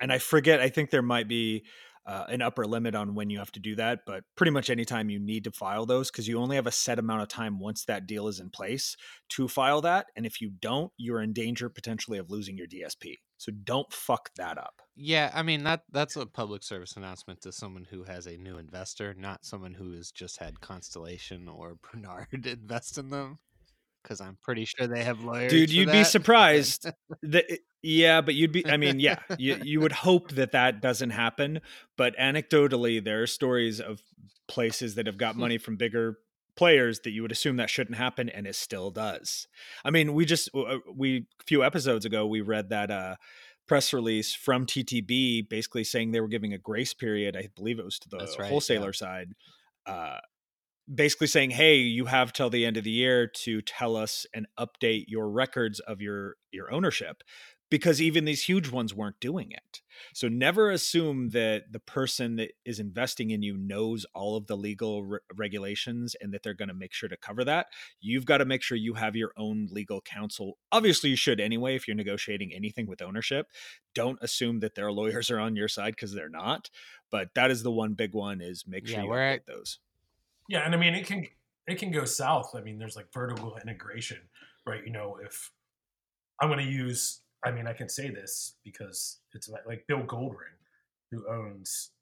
[0.00, 1.64] And I forget, I think there might be
[2.06, 5.10] uh, an upper limit on when you have to do that, but pretty much anytime
[5.10, 7.84] you need to file those because you only have a set amount of time once
[7.84, 8.96] that deal is in place
[9.30, 10.06] to file that.
[10.16, 13.16] And if you don't, you're in danger potentially of losing your DSP.
[13.38, 14.82] So don't fuck that up.
[14.94, 18.58] Yeah, I mean that that's a public service announcement to someone who has a new
[18.58, 23.38] investor, not someone who has just had Constellation or Pernod invest in them
[24.02, 25.50] because I'm pretty sure they have lawyers.
[25.50, 25.92] Dude, you'd that.
[25.92, 26.88] be surprised.
[27.22, 27.44] that,
[27.82, 28.66] yeah, but you'd be.
[28.66, 31.60] I mean, yeah, you you would hope that that doesn't happen.
[31.96, 34.02] But anecdotally, there are stories of
[34.48, 36.18] places that have got money from bigger
[36.54, 39.48] players that you would assume that shouldn't happen, and it still does.
[39.84, 42.90] I mean, we just uh, we a few episodes ago we read that.
[42.90, 43.16] uh
[43.68, 47.36] press release from TTB basically saying they were giving a grace period.
[47.36, 48.92] I believe it was to the right, wholesaler yeah.
[48.92, 49.28] side,
[49.86, 50.18] uh,
[50.94, 54.46] basically saying, "Hey, you have till the end of the year to tell us and
[54.58, 57.22] update your records of your your ownership."
[57.70, 59.80] because even these huge ones weren't doing it.
[60.12, 64.58] So never assume that the person that is investing in you knows all of the
[64.58, 67.68] legal re- regulations and that they're going to make sure to cover that.
[67.98, 70.58] You've got to make sure you have your own legal counsel.
[70.70, 73.46] Obviously, you should anyway if you're negotiating anything with ownership.
[73.94, 76.68] Don't assume that their lawyers are on your side because they're not.
[77.10, 79.78] But that is the one big one is make sure Yeah, you update at- those.
[80.52, 81.26] Yeah, and I mean it can
[81.66, 82.54] it can go south.
[82.54, 84.18] I mean, there's like vertical integration,
[84.66, 84.84] right?
[84.84, 85.50] You know, if
[86.38, 90.02] I'm going to use, I mean, I can say this because it's like, like Bill
[90.02, 90.58] Goldring,
[91.10, 91.92] who owns,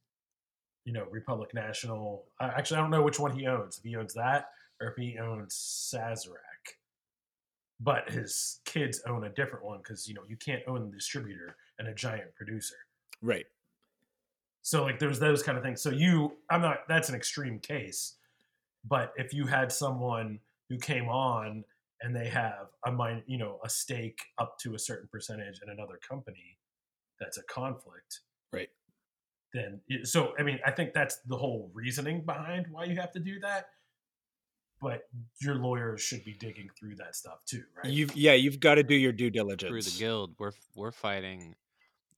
[0.85, 2.25] you know, Republic National.
[2.41, 3.79] I, actually, I don't know which one he owns.
[3.79, 4.47] If he owns that
[4.81, 5.55] or if he owns
[5.95, 6.75] Sazerac,
[7.79, 11.55] but his kids own a different one because you know you can't own the distributor
[11.79, 12.75] and a giant producer.
[13.23, 13.47] Right.
[14.63, 15.81] So like there's those kind of things.
[15.81, 18.17] So you I'm not that's an extreme case.
[18.85, 21.65] But if you had someone who came on
[22.01, 25.69] and they have a mine, you know, a stake up to a certain percentage in
[25.71, 26.59] another company
[27.19, 28.21] that's a conflict,
[28.53, 28.71] Right.
[29.53, 33.21] then so I mean, I think that's the whole reasoning behind why you have to
[33.21, 33.67] do that.
[34.83, 35.03] But
[35.43, 37.93] your lawyers should be digging through that stuff too, right?
[37.93, 39.69] You've yeah, you've got to do your due diligence.
[39.69, 41.55] through the guild we're we're fighting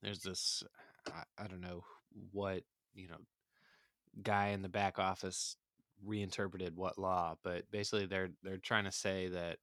[0.00, 0.62] there's this
[1.08, 1.82] I, I don't know
[2.30, 2.62] what
[2.94, 3.16] you know
[4.22, 5.56] guy in the back office
[6.04, 9.58] reinterpreted what law but basically they're they're trying to say that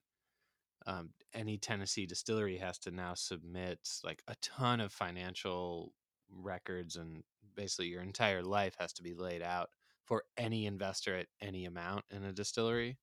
[0.88, 5.94] um, any tennessee distillery has to now submit like a ton of financial
[6.32, 7.24] records and
[7.56, 9.70] basically your entire life has to be laid out
[10.06, 12.98] for any investor at any amount in a distillery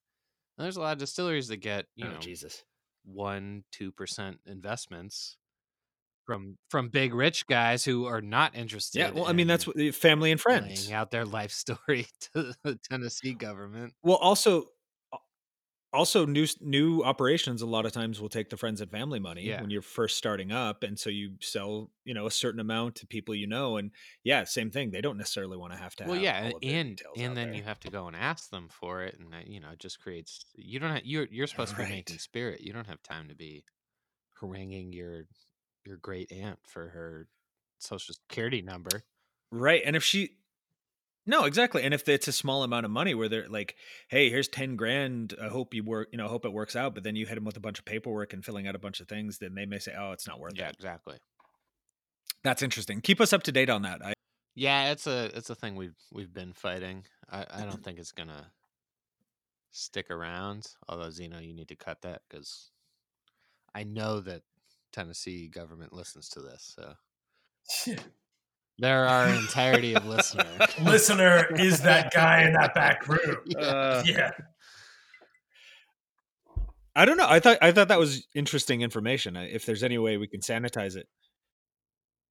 [0.56, 2.64] and there's a lot of distilleries that get you oh, know Jesus.
[3.04, 5.36] one two percent investments
[6.26, 8.98] from from big rich guys who are not interested.
[8.98, 10.86] Yeah, well, I mean that's what family and friends.
[10.86, 13.94] laying out their life story to the Tennessee government.
[14.02, 14.66] Well, also,
[15.92, 19.42] also new new operations a lot of times will take the friends and family money
[19.42, 19.60] Yeah.
[19.60, 23.06] when you're first starting up, and so you sell you know a certain amount to
[23.06, 23.92] people you know, and
[24.24, 24.90] yeah, same thing.
[24.90, 26.04] They don't necessarily want to have to.
[26.04, 27.54] Well, have yeah, all and of their and, and then there.
[27.54, 30.00] you have to go and ask them for it, and that, you know it just
[30.00, 32.60] creates you don't have you're you're supposed to be making spirit.
[32.60, 33.64] You don't have time to be
[34.40, 35.24] haranguing your
[35.86, 37.28] your great aunt for her
[37.78, 39.04] social security number.
[39.50, 40.30] right, and if she.
[41.28, 41.82] No, exactly.
[41.82, 43.74] And if it's a small amount of money where they're like,
[44.08, 45.34] "Hey, here's ten grand.
[45.42, 46.08] I hope you work.
[46.12, 47.80] You know, I hope it works out." But then you hit them with a bunch
[47.80, 50.28] of paperwork and filling out a bunch of things, then they may say, "Oh, it's
[50.28, 51.18] not worth Yeah, it." exactly.
[52.44, 53.00] That's interesting.
[53.00, 54.04] Keep us up to date on that.
[54.04, 54.12] I,
[54.54, 57.04] Yeah, it's a it's a thing we've we've been fighting.
[57.28, 58.52] I, I don't think it's gonna
[59.72, 60.68] stick around.
[60.88, 62.70] Although Zeno, you need to cut that because
[63.74, 64.42] I know that
[64.96, 66.74] Tennessee government listens to this.
[66.74, 67.94] So
[68.78, 70.46] they're our entirety of listener.
[70.82, 73.36] Listener is that guy in that back room.
[73.46, 73.58] Yeah.
[73.58, 74.30] uh, Yeah.
[76.94, 77.26] I don't know.
[77.28, 79.36] I thought I thought that was interesting information.
[79.36, 81.08] If there's any way we can sanitize it,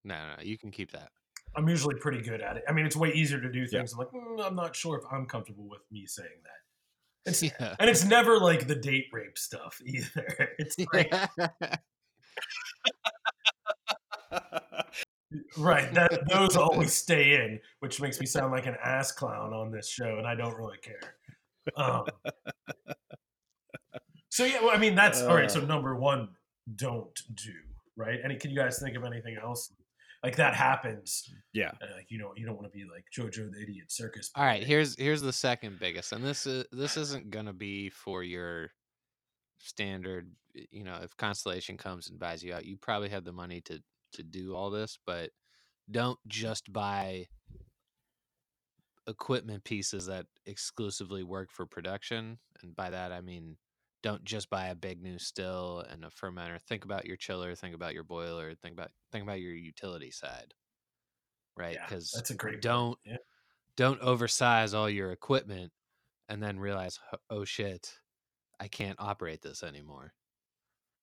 [0.03, 1.09] No, no, you can keep that.
[1.55, 2.63] I'm usually pretty good at it.
[2.67, 3.79] I mean, it's way easier to do Yeah.
[3.79, 3.93] things.
[3.93, 7.29] I'm like, "Mm, I'm not sure if I'm comfortable with me saying that.
[7.29, 7.75] It's, Yeah.
[7.79, 10.49] and it's never like the date rape stuff either.
[10.57, 11.13] It's like,
[15.57, 19.71] right, that those always stay in, which makes me sound like an ass clown on
[19.71, 21.15] this show, and I don't really care.
[21.77, 22.05] Um,
[24.29, 25.49] so yeah, well, I mean, that's all right.
[25.49, 25.65] So Uh.
[25.65, 26.29] number one,
[26.75, 27.53] don't do
[27.95, 28.19] right.
[28.23, 29.73] Any can you guys think of anything else
[30.23, 31.29] like that happens?
[31.53, 31.71] yeah.
[31.81, 34.31] and, like you know, you don't want to be like JoJo the Idiot Circus.
[34.35, 38.23] All right, here's here's the second biggest, and this is this isn't gonna be for
[38.23, 38.71] your
[39.65, 40.31] standard.
[40.71, 43.81] You know, if Constellation comes and buys you out, you probably have the money to
[44.13, 45.31] to do all this, but
[45.91, 47.27] don't just buy
[49.07, 52.39] equipment pieces that exclusively work for production.
[52.61, 53.57] And by that I mean
[54.01, 56.61] don't just buy a big new still and a fermenter.
[56.61, 60.53] Think about your chiller, think about your boiler, think about think about your utility side.
[61.57, 61.75] Right?
[61.75, 63.17] Yeah, Because that's a great don't Yeah.
[63.75, 65.71] don't oversize all your equipment
[66.29, 66.99] and then realize
[67.29, 67.99] oh shit
[68.59, 70.13] i can't operate this anymore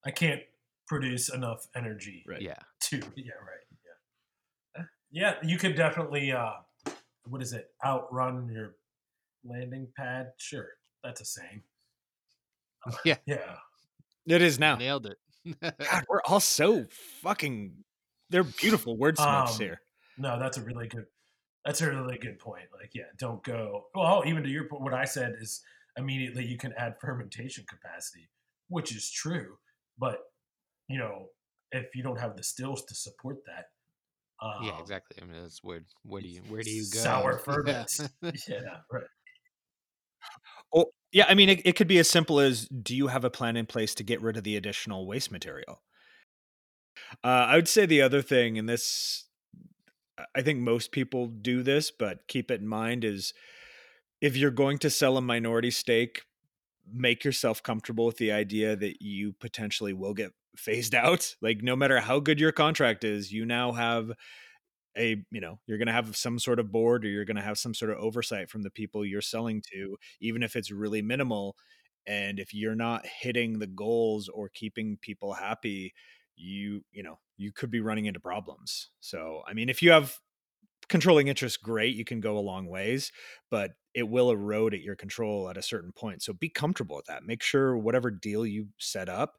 [0.04, 0.40] I can't
[0.88, 2.42] produce enough energy Right.
[2.42, 3.66] yeah to yeah right
[4.76, 6.52] yeah yeah you could definitely uh
[7.28, 8.74] what is it outrun your
[9.44, 10.68] landing pad sure
[11.04, 11.62] that's a saying
[13.04, 13.16] Yeah.
[13.26, 13.56] yeah
[14.26, 14.76] It is now.
[14.76, 15.18] nailed it
[15.60, 16.84] God, we're all so
[17.20, 17.72] fucking.
[18.30, 19.80] They're beautiful wordsmiths Um, here.
[20.18, 21.06] no that's a really good
[21.64, 24.94] that's a really good point like yeah don't go well even to your point what
[24.94, 25.62] i said is
[25.96, 28.28] immediately you can add fermentation capacity
[28.68, 29.56] which is true
[29.98, 30.18] but
[30.88, 31.26] you know
[31.72, 33.66] if you don't have the stills to support that
[34.44, 37.32] um, yeah exactly i mean that's where where do you where do you go sour
[37.46, 37.54] Yeah.
[37.54, 38.08] ferments
[38.48, 39.04] yeah right
[40.74, 41.26] Oh, yeah.
[41.28, 43.66] I mean, it, it could be as simple as: Do you have a plan in
[43.66, 45.82] place to get rid of the additional waste material?
[47.24, 49.24] Uh, I would say the other thing, and this,
[50.34, 53.34] I think most people do this, but keep it in mind is
[54.22, 56.22] if you're going to sell a minority stake,
[56.90, 61.34] make yourself comfortable with the idea that you potentially will get phased out.
[61.42, 64.12] Like, no matter how good your contract is, you now have
[64.96, 67.42] a you know you're going to have some sort of board or you're going to
[67.42, 71.00] have some sort of oversight from the people you're selling to even if it's really
[71.00, 71.56] minimal
[72.06, 75.94] and if you're not hitting the goals or keeping people happy
[76.36, 80.18] you you know you could be running into problems so i mean if you have
[80.88, 83.10] controlling interest great you can go a long ways
[83.50, 87.06] but it will erode at your control at a certain point so be comfortable with
[87.06, 89.36] that make sure whatever deal you set up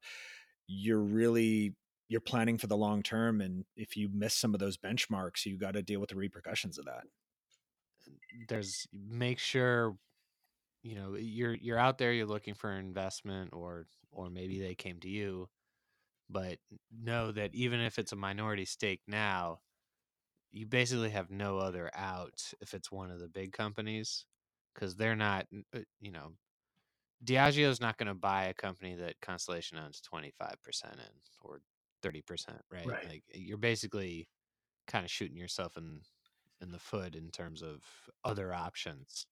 [0.67, 1.75] you're really
[2.09, 5.57] you're planning for the long term and if you miss some of those benchmarks you
[5.57, 7.03] got to deal with the repercussions of that.
[8.47, 9.95] There's make sure
[10.83, 14.75] you know you're you're out there you're looking for an investment or or maybe they
[14.75, 15.47] came to you
[16.29, 16.57] but
[17.01, 19.59] know that even if it's a minority stake now
[20.51, 24.25] you basically have no other out if it's one of the big companies
[24.73, 26.31] because they're not uh, you know
[27.23, 30.33] Diageo's not going to buy a company that Constellation owns 25%
[30.93, 30.99] in
[31.41, 31.61] or
[32.03, 32.21] 30%,
[32.69, 32.85] right?
[32.85, 33.07] Right.
[33.07, 34.27] Like you're basically
[34.87, 36.01] kind of shooting yourself in
[36.61, 37.81] in the foot in terms of
[38.25, 39.25] other options.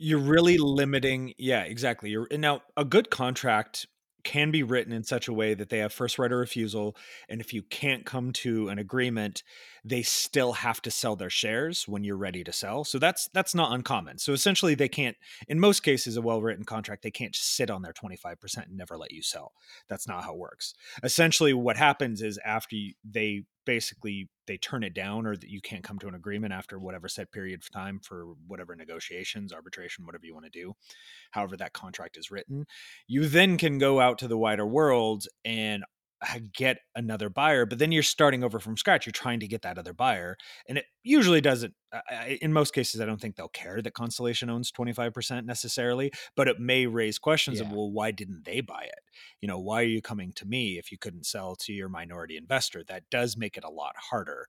[0.00, 3.86] you're really limiting yeah exactly you're now a good contract
[4.24, 6.96] can be written in such a way that they have first right of refusal
[7.28, 9.42] and if you can't come to an agreement
[9.84, 12.84] they still have to sell their shares when you're ready to sell.
[12.84, 14.18] So that's that's not uncommon.
[14.18, 15.16] So essentially they can't
[15.48, 18.76] in most cases a well written contract they can't just sit on their 25% and
[18.76, 19.52] never let you sell.
[19.88, 20.74] That's not how it works.
[21.02, 25.84] Essentially what happens is after they basically they turn it down or that you can't
[25.84, 30.26] come to an agreement after whatever set period of time for whatever negotiations arbitration whatever
[30.26, 30.72] you want to do
[31.30, 32.66] however that contract is written.
[33.06, 35.84] You then can go out to the wider world and
[36.52, 39.78] get another buyer but then you're starting over from scratch you're trying to get that
[39.78, 40.36] other buyer
[40.68, 44.50] and it usually doesn't I- in most cases i don't think they'll care that constellation
[44.50, 49.00] owns 25% necessarily but it may raise questions of well why didn't they buy it?
[49.40, 52.36] You know why are you coming to me if you couldn't sell to your minority
[52.36, 52.84] investor?
[52.86, 54.46] That does make it a lot harder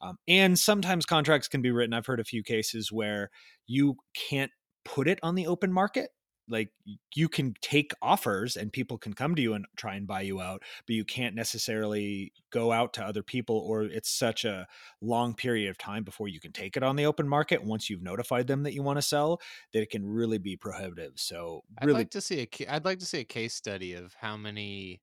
[0.00, 1.94] um, and sometimes contracts can be written.
[1.94, 3.30] I've heard a few cases where
[3.66, 4.50] you can't
[4.84, 6.10] put it on the open market
[6.48, 6.70] like
[7.14, 10.40] you can take offers and people can come to you and try and buy you
[10.40, 14.66] out but you can't necessarily go out to other people or it's such a
[15.00, 18.02] long period of time before you can take it on the open market once you've
[18.02, 19.40] notified them that you want to sell
[19.72, 23.06] that it can really be prohibitive so I'd like to see a I'd like to
[23.06, 25.00] see a case study of how many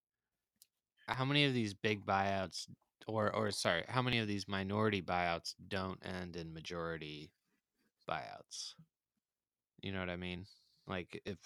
[1.08, 2.68] how many of these big buyouts
[3.08, 7.32] or or sorry, how many of these minority buyouts don't end in majority
[8.10, 8.74] buyouts.
[9.82, 10.46] You know what I mean?
[10.88, 11.38] Like if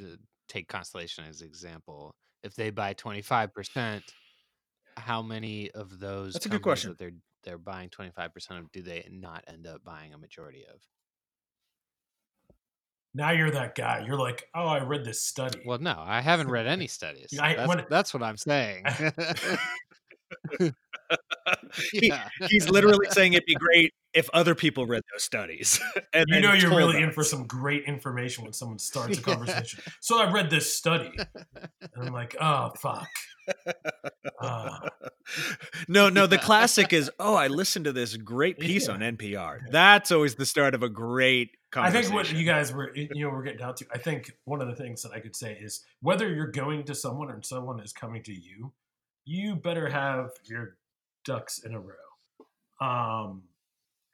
[0.00, 0.16] uh,
[0.48, 4.02] take Constellation as example, if they buy 25%,
[4.96, 6.90] how many of those That's a good question.
[6.90, 7.12] that they're
[7.44, 10.80] they're buying 25% of do they not end up buying a majority of?
[13.14, 14.04] Now you're that guy.
[14.06, 15.60] You're like, oh, I read this study.
[15.64, 17.38] Well, no, I haven't read any studies.
[17.40, 18.84] I- that's, when- that's what I'm saying.
[21.92, 22.12] He-
[22.48, 25.80] he's literally saying it'd be great if other people read those studies
[26.12, 29.20] and you know you're told really in for some great information when someone starts a
[29.20, 29.34] Yeah.
[29.34, 29.80] conversation.
[30.00, 33.06] So I read this study, and I'm like, oh fuck.
[34.40, 34.80] Ah.
[35.88, 38.94] no, no, the classic is, oh, I listened to this great piece Yeah.
[38.94, 39.58] on NPR.
[39.70, 41.98] That's always the start of a great conversation.
[41.98, 43.86] I think what you guys were, you know, we're getting down to.
[43.92, 46.94] I think one of the things that I could say is whether you're going to
[46.94, 48.72] someone or someone is coming to you,
[49.24, 50.76] you better have your
[51.28, 51.94] ducks in a row.
[52.80, 53.42] Um,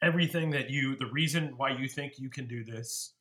[0.02, 3.14] everything that you, the reason why you think you can do this,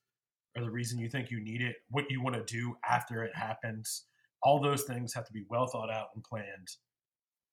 [0.57, 3.35] or the reason you think you need it, what you want to do after it
[3.35, 4.05] happens,
[4.41, 6.69] all those things have to be well thought out and planned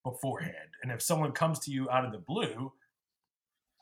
[0.03, 0.55] beforehand.
[0.81, 2.73] And if someone comes to you out of the blue,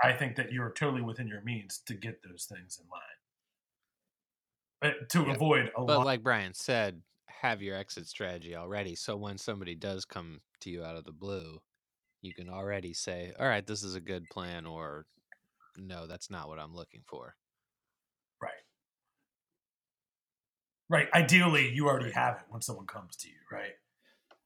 [0.04, 3.02] I think that you're totally within your means to get those things in line.
[4.82, 6.06] Uh, to Yeah, avoid a But lot.
[6.06, 8.96] like Brian said, have your exit strategy already.
[8.96, 11.62] So when somebody does come to you out of the blue,
[12.22, 15.06] you can already say, all right, this is a good plan, or
[15.78, 17.36] no, that's not what I'm looking for.
[18.42, 18.52] Right.
[20.90, 21.08] Right.
[21.14, 23.74] Ideally, you already have it when someone comes to you, right?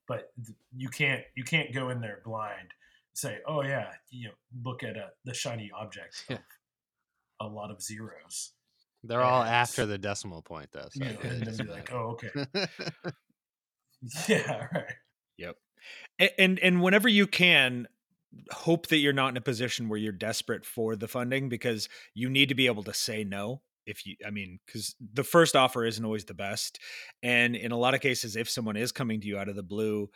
[0.08, 0.32] But
[0.76, 2.70] you can't you can't go in there blind.
[3.14, 6.38] Say, oh yeah, you know, look at uh, the shiny object Yeah.
[7.40, 8.52] a lot of zeros.
[9.04, 10.88] They're all after the decimal point, though.
[10.92, 12.30] So yeah, and then just be be like, like- oh okay,
[14.28, 14.94] yeah, right.
[15.38, 15.56] Yep.
[16.38, 17.88] And and whenever you can
[18.52, 22.30] hope that you're not in a position where you're desperate for the funding because you
[22.30, 25.86] need to be able to say no if you I mean cuz the first offer
[25.86, 26.80] isn't always the best
[27.22, 29.64] and in a lot of cases if someone is coming to you out of the
[29.64, 30.10] blue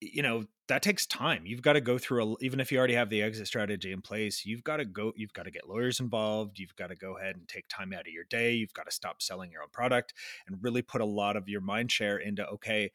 [0.00, 1.46] you know that takes time.
[1.46, 4.02] You've got to go through a, even if you already have the exit strategy in
[4.02, 7.16] place you've got to go you've got to get lawyers involved you've got to go
[7.16, 9.68] ahead and take time out of your day you've got to stop selling your own
[9.72, 10.12] product
[10.46, 12.90] and really put a lot of your mind share into okay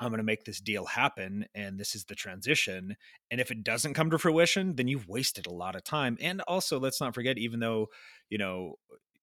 [0.00, 2.96] i'm going to make this deal happen and this is the transition
[3.30, 6.40] and if it doesn't come to fruition then you've wasted a lot of time and
[6.42, 7.88] also let's not forget even though
[8.28, 8.74] you know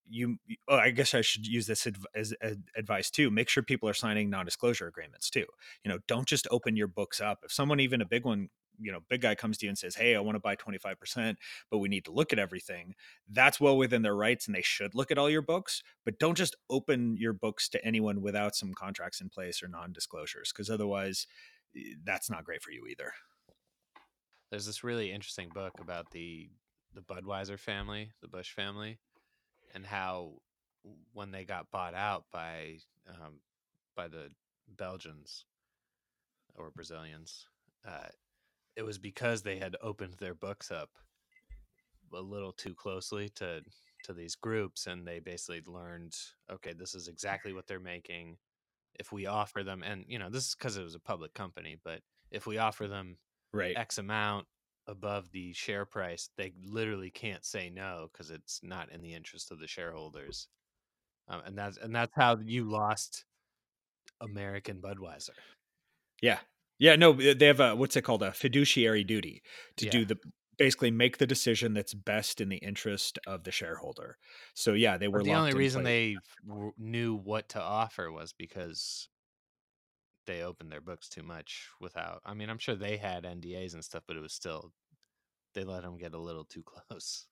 [0.09, 3.63] you oh, i guess i should use this adv- as, as advice too make sure
[3.63, 5.45] people are signing non-disclosure agreements too.
[5.83, 7.39] You know don't just open your books up.
[7.43, 8.49] If someone even a big one
[8.81, 11.35] you know big guy comes to you and says hey i want to buy 25%
[11.69, 12.95] but we need to look at everything
[13.29, 16.37] that's well within their rights and they should look at all your books but don't
[16.37, 21.27] just open your books to anyone without some contracts in place or non-disclosures because otherwise
[21.75, 23.13] eh, that's not great for you either.
[24.49, 26.49] There's this really interesting book about the
[26.93, 28.99] the Budweiser family, the Busch family,
[29.73, 30.33] and how
[31.13, 33.39] when they got bought out by um,
[33.95, 34.29] by the
[34.67, 35.45] Belgians
[36.55, 37.47] or Brazilians,
[37.87, 38.09] uh,
[38.75, 40.89] it was because they had opened their books up
[42.13, 43.61] a little too closely to
[44.03, 46.15] to these groups, and they basically learned,
[46.51, 48.37] okay, this is exactly what they're making.
[48.99, 51.77] If we offer them, and you know, this is because it was a public company,
[51.83, 52.01] but
[52.31, 53.17] if we offer them
[53.53, 54.47] right X amount
[54.87, 59.51] above the share price, they literally can't say no because it's not in the interest
[59.51, 60.47] of the shareholders.
[61.27, 63.25] Um, and that's and that's how you lost
[64.19, 65.29] American Budweiser.
[66.21, 66.39] Yeah.
[66.81, 68.23] Yeah, no, they have a what's it called?
[68.23, 69.43] A fiduciary duty
[69.77, 69.91] to Yeah.
[69.91, 70.17] do the
[70.57, 74.17] basically make the decision that's best in the interest of the shareholder.
[74.55, 76.17] So yeah, they were But the only reason place.
[76.43, 79.09] they knew what to offer was because
[80.25, 82.21] they opened their books too much without.
[82.25, 84.73] I mean, I'm sure they had NDAs and stuff, but it was still
[85.53, 87.27] they let them get a little too close.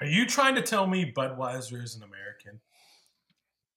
[0.00, 2.60] Are you trying to tell me Budweiser is an American?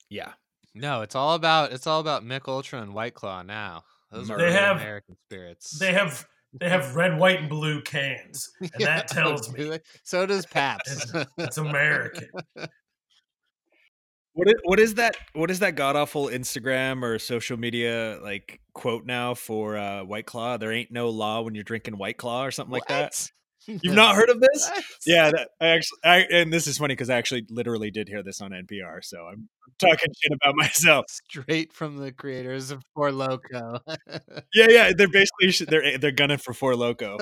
[0.09, 0.33] Yeah.
[0.73, 3.83] No, it's all about it's all about Mich Ultra and White Claw now.
[4.15, 5.77] Those are They have- American spirits.
[5.77, 6.25] They have
[6.57, 9.79] they have red, white, and blue cans, and Yeah, that tells me they?
[10.03, 11.13] So does Pabst.
[11.37, 12.29] it's American.
[14.33, 18.59] What is, what is that what is that god awful Instagram or social media like
[18.73, 20.57] quote now for uh White Claw?
[20.57, 23.31] There ain't no law when you're drinking White Claw or something like that.
[23.65, 23.79] What?
[23.83, 24.69] You've not heard of this?
[24.69, 24.83] What?
[25.05, 28.23] Yeah, that, I actually, I, and this is funny because I actually literally did hear
[28.23, 29.49] this on NPR, so I'm
[29.79, 31.05] talking shit about myself.
[31.09, 33.79] Straight from the creators of Four Loco.
[34.53, 37.17] Yeah, yeah, they're basically they're they're gunning for Four Loco.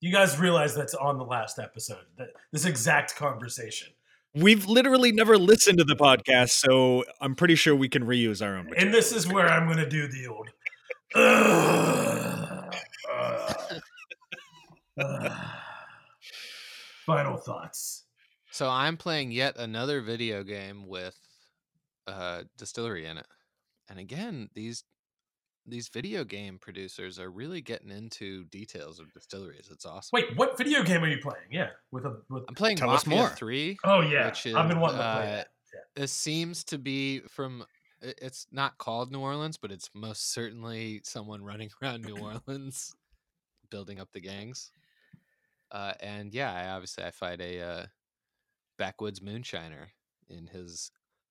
[0.00, 2.04] You guys realize that's on the last episode.
[2.18, 3.88] That this exact conversation.
[4.34, 8.56] We've literally never listened to the podcast, so I'm pretty sure we can reuse our
[8.56, 8.64] own.
[8.64, 8.84] Material.
[8.84, 10.50] And this is where I'm going to do the old.
[11.14, 12.74] "Ugh,
[13.12, 13.80] ugh,
[14.98, 15.32] ugh."
[17.06, 18.04] Final thoughts.
[18.50, 21.18] so I'm playing yet another video game with
[22.06, 23.26] uh distillery in it.
[23.90, 24.84] And again, these
[25.66, 29.68] these video game producers are really getting into details of distilleries.
[29.70, 30.10] It's awesome.
[30.12, 31.46] Wait, what video game are you playing?
[31.50, 32.44] Yeah, with a with.
[32.48, 33.28] I'm playing Tell Mafia more.
[33.30, 33.78] 3.
[33.84, 35.48] Oh yeah, which I've been wanting to play uh, that.
[35.72, 36.02] Yeah.
[36.02, 37.64] This seems to be from
[38.02, 42.94] it's not called New Orleans, but it's most certainly someone running around New Orleans
[43.70, 44.70] building up the gangs.
[45.74, 47.86] Uh, and yeah, I obviously I fight a uh,
[48.78, 49.86] backwoods moonshiner
[50.28, 50.90] in his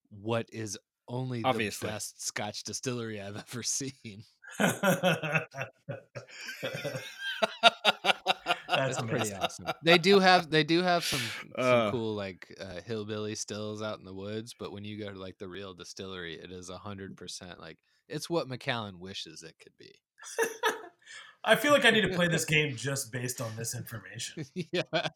[0.09, 0.77] what is
[1.07, 1.87] only Obviously.
[1.87, 4.23] the best Scotch distillery I've ever seen.
[4.59, 5.47] That's
[9.01, 9.67] pretty awesome.
[9.83, 11.19] They do have they do have some,
[11.59, 11.91] some Uh.
[11.91, 15.37] cool like uh, hillbilly stills out in the woods, but when you go to like
[15.37, 17.77] the real distillery, it is a hundred percent like
[18.07, 19.93] it's what Macallan wishes it could be.
[21.43, 24.35] I feel like I need to play this game just based on this information.
[24.71, 25.09] yeah.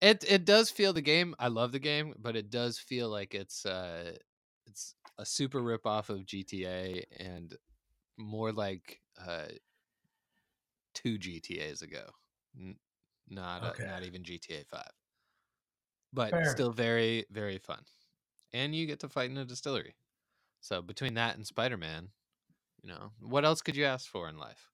[0.00, 1.34] It it does feel the game.
[1.38, 4.16] I love the game, but it does feel like it's uh
[4.66, 7.56] it's a super rip off of GTA and
[8.18, 9.48] more like uh
[10.94, 12.10] two GTAs ago.
[12.56, 12.78] N-
[13.28, 13.84] not Okay.
[13.84, 14.90] uh, not even GTA 5.
[16.12, 16.44] But Fair.
[16.46, 17.84] still very very fun.
[18.52, 19.96] And you get to fight in a distillery.
[20.60, 22.12] So between that and Spider-Man,
[22.82, 24.71] you know, what else could you ask for in life?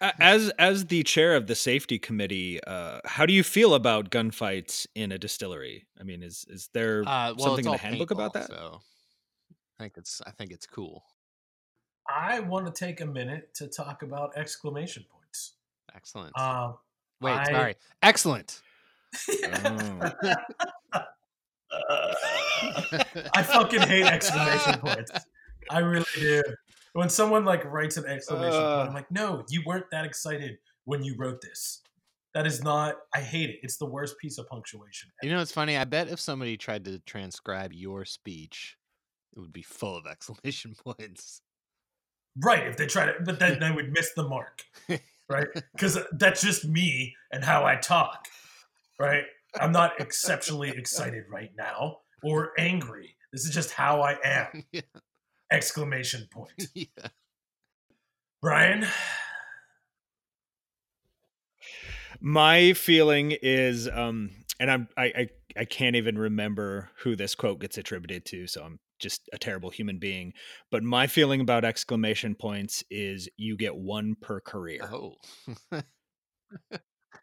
[0.00, 4.10] A- as as the chair of the safety committee, uh, how do you feel about
[4.10, 5.86] gunfights in a distillery?
[6.00, 8.46] I mean, is is there Uh, well, something in the handbook about that?
[8.46, 8.80] So
[9.50, 11.04] I think it's I think it's cool.
[12.08, 15.54] I want to take a minute to talk about exclamation points.
[15.94, 16.38] Excellent.
[16.38, 16.78] Um,
[17.20, 17.74] Wait, I- sorry.
[18.02, 18.62] Excellent.
[19.28, 20.12] Oh.
[23.34, 25.10] I fucking hate exclamation points.
[25.70, 26.42] I really do.
[26.98, 28.84] When someone like writes an exclamation point, Uh.
[28.88, 31.80] I'm like, no, you weren't that excited when you wrote this.
[32.34, 32.96] That is not.
[33.14, 33.60] I hate it.
[33.62, 35.08] It's the worst piece of punctuation.
[35.22, 35.76] You know, it's funny.
[35.76, 38.76] I bet if somebody tried to transcribe your speech
[39.36, 41.40] it would be full of exclamation points.
[42.42, 42.66] Right.
[42.66, 44.64] If they tried to, but then they would miss the mark.
[45.28, 45.46] Right.
[45.72, 48.26] Because that's just me and how I talk.
[48.98, 49.22] Right.
[49.60, 53.14] I'm not exceptionally excited right now or angry.
[53.32, 54.64] This is just how I am.
[54.72, 54.80] yeah.
[55.50, 56.68] Exclamation point.
[56.74, 57.08] yeah.
[58.40, 58.86] Brian,
[62.20, 67.60] My feeling is, um, and I'm I, I I can't even remember who this quote
[67.60, 70.32] gets attributed to, so I'm just a terrible human being.
[70.70, 74.80] But my feeling about exclamation points is you get one per career.
[74.82, 75.14] Oh.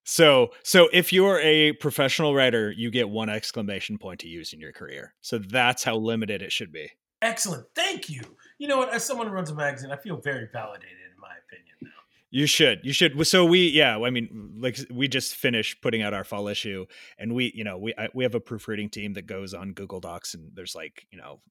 [0.07, 4.59] So so if you're a professional writer, you get one exclamation point to use in
[4.59, 5.15] your career.
[5.21, 6.91] So that's how limited it should be.
[7.25, 7.65] Excellent.
[7.75, 8.21] Thank you.
[8.57, 8.93] You know what?
[8.93, 11.89] As someone who runs a magazine, I feel very validated in my opinion now.
[12.31, 12.79] You should.
[12.83, 13.27] You should.
[13.27, 13.97] So we, yeah.
[13.97, 16.85] I mean, like we just finished putting out our fall issue,
[17.17, 19.99] and we, you know, we I, we have a proofreading team that goes on Google
[19.99, 21.41] Docs, and there's like, you know,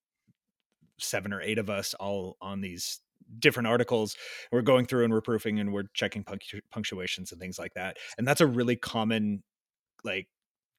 [0.99, 3.01] seven or eight of us all on these
[3.39, 4.17] different articles.
[4.53, 7.97] We're going through and we're proofing, and we're checking punctu- punctuations and things like that.
[8.17, 9.43] And that's a really common,
[10.05, 10.29] like.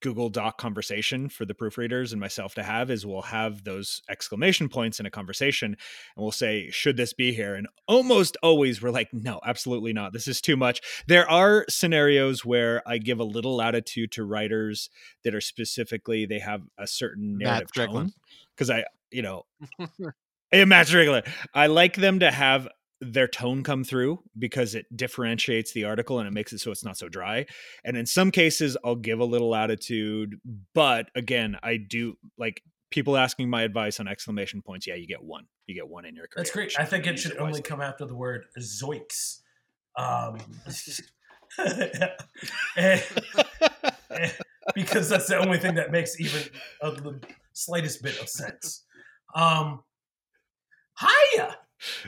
[0.06, 4.68] Google Doc conversation for the proofreaders and myself to have is we'll have those exclamation
[4.68, 7.56] points in a conversation and we'll say, should this be here?
[7.56, 10.12] And almost always we're like, no, absolutely not.
[10.12, 10.80] This is too much.
[11.08, 14.90] There are scenarios where I give a little latitude to writers
[15.24, 18.12] that are specifically, they have a certain narrative tone.
[18.54, 19.44] Because I, you know,
[20.52, 22.68] hey, Matt Strickland, I like them to have
[23.00, 26.84] their tone come through because it differentiates the article and it makes it so it's
[26.84, 27.46] not so dry.
[27.84, 30.40] And in some cases, I'll give a little attitude,
[30.74, 34.86] but again, I do like people asking my advice on exclamation points.
[34.86, 35.46] Yeah, you get one.
[35.66, 36.44] You get one in your career.
[36.44, 36.74] That's great.
[36.78, 39.40] I think it should only come after the word zoinks.
[39.96, 40.38] Um,
[44.74, 46.42] because that's the only thing that makes even
[46.82, 47.20] a, the
[47.52, 48.84] slightest bit of sense.
[49.34, 49.82] Um,
[50.98, 51.56] hiya.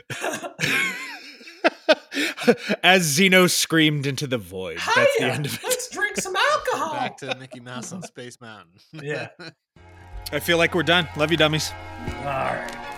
[2.83, 4.79] As Zeno screamed into the void.
[4.95, 5.59] That's the end of it.
[5.63, 6.93] Let's drink some alcohol.
[6.93, 8.73] Back to Mickey Mouse on Space Mountain.
[8.93, 9.29] Yeah.
[10.31, 11.07] I feel like we're done.
[11.17, 11.71] Love you, dummies.
[12.19, 12.88] All right.